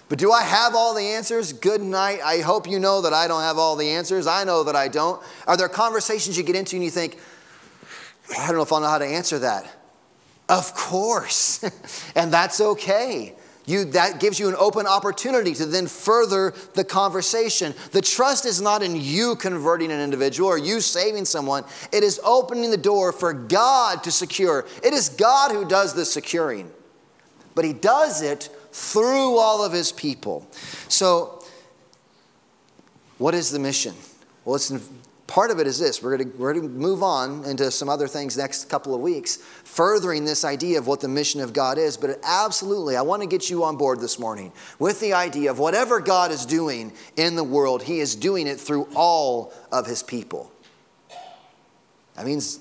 But 0.09 0.19
do 0.19 0.33
I 0.33 0.43
have 0.43 0.75
all 0.75 0.95
the 0.95 1.03
answers? 1.03 1.53
Good 1.53 1.81
night. 1.81 2.21
I 2.25 2.39
hope 2.39 2.69
you 2.69 2.81
know 2.81 3.03
that 3.03 3.13
I 3.13 3.29
don't 3.29 3.43
have 3.43 3.59
all 3.59 3.77
the 3.77 3.91
answers. 3.91 4.27
I 4.27 4.45
know 4.45 4.65
that 4.65 4.75
I 4.75 4.89
don't. 4.89 5.23
Are 5.47 5.57
there 5.57 5.69
conversations 5.69 6.37
you 6.37 6.43
get 6.43 6.57
into 6.57 6.77
and 6.77 6.85
you 6.85 6.91
think, 6.91 7.19
I 8.37 8.47
don't 8.47 8.57
know 8.57 8.63
if 8.63 8.73
I'll 8.73 8.81
know 8.81 8.89
how 8.89 8.99
to 8.99 9.07
answer 9.07 9.39
that? 9.39 9.73
Of 10.49 10.75
course. 10.75 11.63
and 12.17 12.33
that's 12.33 12.61
okay. 12.61 13.35
You, 13.67 13.85
that 13.87 14.21
gives 14.21 14.41
you 14.41 14.49
an 14.49 14.57
open 14.59 14.87
opportunity 14.87 15.55
to 15.55 15.67
then 15.67 15.87
further 15.87 16.55
the 16.75 16.85
conversation. 16.85 17.75
The 17.93 18.01
trust 18.01 18.47
is 18.47 18.61
not 18.61 18.83
in 18.83 18.97
you 18.97 19.37
converting 19.37 19.93
an 19.93 20.01
individual 20.01 20.49
or 20.49 20.59
you 20.59 20.81
saving 20.81 21.27
someone. 21.27 21.65
It 21.93 22.03
is 22.03 22.21
opening 22.25 22.71
the 22.71 22.77
door 22.77 23.13
for 23.13 23.33
God 23.33 24.03
to 24.05 24.11
secure. 24.11 24.67
It 24.83 24.95
is 24.95 25.11
God 25.11 25.53
who 25.53 25.69
does 25.69 25.95
the 25.95 26.05
securing, 26.05 26.71
but 27.55 27.65
He 27.65 27.73
does 27.73 28.23
it 28.23 28.49
through 28.73 29.37
all 29.39 29.65
of 29.65 29.73
His 29.73 29.93
people. 29.93 30.47
So, 30.89 31.45
what 33.19 33.35
is 33.35 33.51
the 33.51 33.59
mission? 33.59 33.95
Well, 34.45 34.57
it's 34.57 34.73
Part 35.31 35.53
of 35.53 35.61
it 35.61 35.69
is 35.69 35.79
this 35.79 36.03
we're 36.03 36.17
going, 36.17 36.33
to, 36.33 36.37
we're 36.39 36.55
to 36.55 36.63
move 36.63 37.05
on 37.05 37.45
into 37.45 37.71
some 37.71 37.89
other 37.89 38.09
things 38.09 38.37
next 38.37 38.69
couple 38.69 38.97
of 38.97 39.01
weeks, 39.01 39.37
furthering 39.63 40.25
this 40.25 40.45
idea 40.45 40.77
of 40.77 40.89
what 40.89 40.99
the 40.99 41.07
mission 41.07 41.41
of 41.41 41.53
God 41.53 41.79
is. 41.79 41.97
But 41.97 42.19
absolutely, 42.25 42.97
I 42.97 43.03
want 43.03 43.23
to 43.23 43.29
get 43.29 43.49
you 43.49 43.63
on 43.63 43.77
board 43.77 44.01
this 44.01 44.19
morning 44.19 44.53
with 44.81 44.99
the 44.99 45.13
idea 45.13 45.53
of 45.53 45.61
whatever 45.61 46.01
God 46.01 46.33
is 46.33 46.45
doing 46.45 46.93
in 47.17 47.37
the 47.37 47.45
world, 47.45 47.85
He 47.85 48.01
is 48.01 48.17
doing 48.17 48.49
it 48.49 48.59
through 48.59 48.89
all 48.97 49.53
of 49.71 49.87
His 49.87 50.03
people. 50.03 50.51
That 52.17 52.27
means 52.27 52.59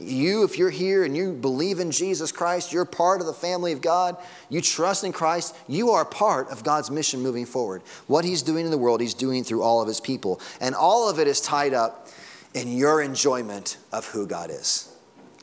you, 0.00 0.44
if 0.44 0.58
you're 0.58 0.70
here 0.70 1.04
and 1.04 1.16
you 1.16 1.32
believe 1.32 1.80
in 1.80 1.90
Jesus 1.90 2.32
Christ, 2.32 2.72
you're 2.72 2.84
part 2.84 3.20
of 3.20 3.26
the 3.26 3.32
family 3.32 3.72
of 3.72 3.80
God, 3.80 4.16
you 4.48 4.60
trust 4.60 5.04
in 5.04 5.12
Christ, 5.12 5.56
you 5.68 5.90
are 5.90 6.04
part 6.04 6.48
of 6.48 6.64
God's 6.64 6.90
mission 6.90 7.20
moving 7.20 7.46
forward. 7.46 7.82
What 8.06 8.24
He's 8.24 8.42
doing 8.42 8.64
in 8.64 8.70
the 8.70 8.78
world, 8.78 9.00
He's 9.00 9.14
doing 9.14 9.44
through 9.44 9.62
all 9.62 9.82
of 9.82 9.88
His 9.88 10.00
people. 10.00 10.40
And 10.60 10.74
all 10.74 11.08
of 11.08 11.18
it 11.18 11.26
is 11.26 11.40
tied 11.40 11.74
up 11.74 12.08
in 12.54 12.76
your 12.76 13.00
enjoyment 13.02 13.76
of 13.92 14.06
who 14.06 14.26
God 14.26 14.50
is. 14.50 14.86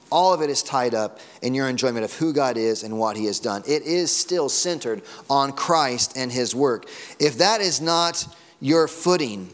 All 0.10 0.34
of 0.34 0.42
it 0.42 0.50
is 0.50 0.64
tied 0.64 0.94
up 0.94 1.20
in 1.42 1.54
your 1.54 1.68
enjoyment 1.68 2.06
of 2.06 2.14
who 2.14 2.32
God 2.34 2.58
is 2.58 2.84
and 2.84 2.98
what 2.98 3.18
He 3.18 3.26
has 3.26 3.40
done. 3.40 3.64
It 3.68 3.84
is 3.84 4.16
still 4.16 4.50
centered 4.50 5.02
on 5.30 5.52
Christ 5.52 6.18
and 6.18 6.32
His 6.32 6.56
work. 6.56 6.88
If 7.20 7.38
that 7.40 7.62
is 7.62 7.82
not 7.82 8.26
your 8.60 8.88
footing, 8.88 9.50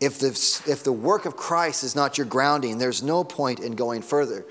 if 0.00 0.18
the, 0.18 0.28
if 0.66 0.84
the 0.84 0.92
work 0.92 1.24
of 1.24 1.36
Christ 1.36 1.84
is 1.84 1.94
not 1.94 2.18
your 2.18 2.26
grounding, 2.26 2.78
there's 2.78 3.02
no 3.02 3.24
point 3.24 3.60
in 3.60 3.74
going 3.74 4.02
further. 4.02 4.44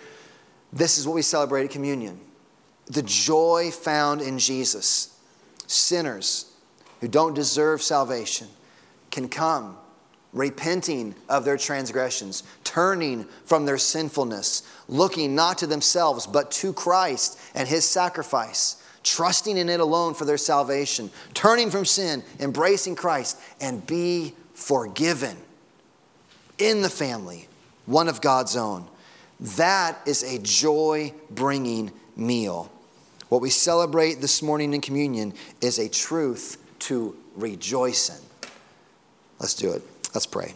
This 0.71 0.97
is 0.97 1.05
what 1.05 1.13
we 1.13 1.21
celebrate 1.21 1.65
at 1.65 1.71
communion 1.71 2.19
the 2.87 3.03
joy 3.03 3.71
found 3.71 4.21
in 4.21 4.37
Jesus. 4.37 5.17
Sinners 5.67 6.51
who 6.99 7.07
don't 7.07 7.33
deserve 7.33 7.81
salvation 7.81 8.47
can 9.09 9.29
come 9.29 9.77
repenting 10.33 11.13
of 11.29 11.45
their 11.45 11.57
transgressions, 11.57 12.43
turning 12.63 13.25
from 13.45 13.65
their 13.65 13.77
sinfulness, 13.77 14.63
looking 14.87 15.35
not 15.35 15.59
to 15.59 15.67
themselves, 15.67 16.25
but 16.25 16.51
to 16.51 16.73
Christ 16.73 17.39
and 17.53 17.67
his 17.67 17.85
sacrifice, 17.87 18.83
trusting 19.03 19.57
in 19.57 19.69
it 19.69 19.79
alone 19.79 20.15
for 20.15 20.25
their 20.25 20.37
salvation, 20.37 21.11
turning 21.35 21.69
from 21.69 21.85
sin, 21.85 22.23
embracing 22.39 22.95
Christ, 22.95 23.39
and 23.61 23.85
be 23.85 24.33
forgiven 24.53 25.37
in 26.57 26.81
the 26.81 26.89
family, 26.89 27.47
one 27.85 28.07
of 28.07 28.21
God's 28.21 28.55
own. 28.55 28.87
That 29.39 29.99
is 30.05 30.23
a 30.23 30.39
joy 30.39 31.13
bringing 31.29 31.91
meal. 32.15 32.71
What 33.29 33.41
we 33.41 33.49
celebrate 33.49 34.21
this 34.21 34.41
morning 34.41 34.73
in 34.73 34.81
communion 34.81 35.33
is 35.59 35.79
a 35.79 35.89
truth 35.89 36.57
to 36.79 37.15
rejoice 37.35 38.09
in. 38.09 38.49
Let's 39.39 39.55
do 39.55 39.71
it. 39.73 39.81
Let's 40.13 40.27
pray. 40.27 40.53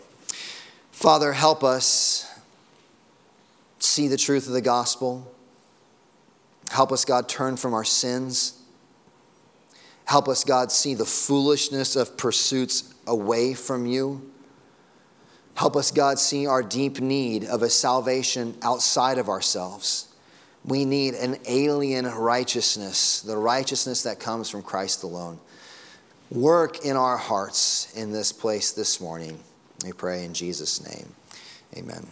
Father, 0.91 1.33
help 1.33 1.63
us 1.63 2.31
see 3.79 4.07
the 4.07 4.17
truth 4.17 4.47
of 4.47 4.53
the 4.53 4.61
gospel. 4.61 5.31
Help 6.69 6.91
us, 6.91 7.05
God, 7.05 7.27
turn 7.27 7.57
from 7.57 7.73
our 7.73 7.83
sins. 7.83 8.61
Help 10.05 10.27
us, 10.27 10.43
God, 10.43 10.71
see 10.71 10.93
the 10.93 11.05
foolishness 11.05 11.95
of 11.95 12.17
pursuits 12.17 12.93
away 13.07 13.53
from 13.53 13.85
you. 13.85 14.31
Help 15.55 15.75
us, 15.75 15.89
God, 15.89 16.19
see 16.19 16.45
our 16.45 16.61
deep 16.61 16.99
need 16.99 17.45
of 17.45 17.63
a 17.63 17.69
salvation 17.69 18.55
outside 18.61 19.17
of 19.17 19.27
ourselves. 19.27 20.13
We 20.63 20.85
need 20.85 21.15
an 21.15 21.37
alien 21.47 22.05
righteousness, 22.05 23.21
the 23.21 23.37
righteousness 23.37 24.03
that 24.03 24.19
comes 24.19 24.49
from 24.49 24.61
Christ 24.61 25.03
alone. 25.03 25.39
Work 26.29 26.85
in 26.85 26.97
our 26.97 27.17
hearts 27.17 27.91
in 27.95 28.11
this 28.11 28.31
place 28.31 28.71
this 28.71 28.99
morning. 28.99 29.39
We 29.83 29.93
pray 29.93 30.25
in 30.25 30.33
Jesus' 30.33 30.85
name. 30.85 31.15
Amen. 31.75 32.05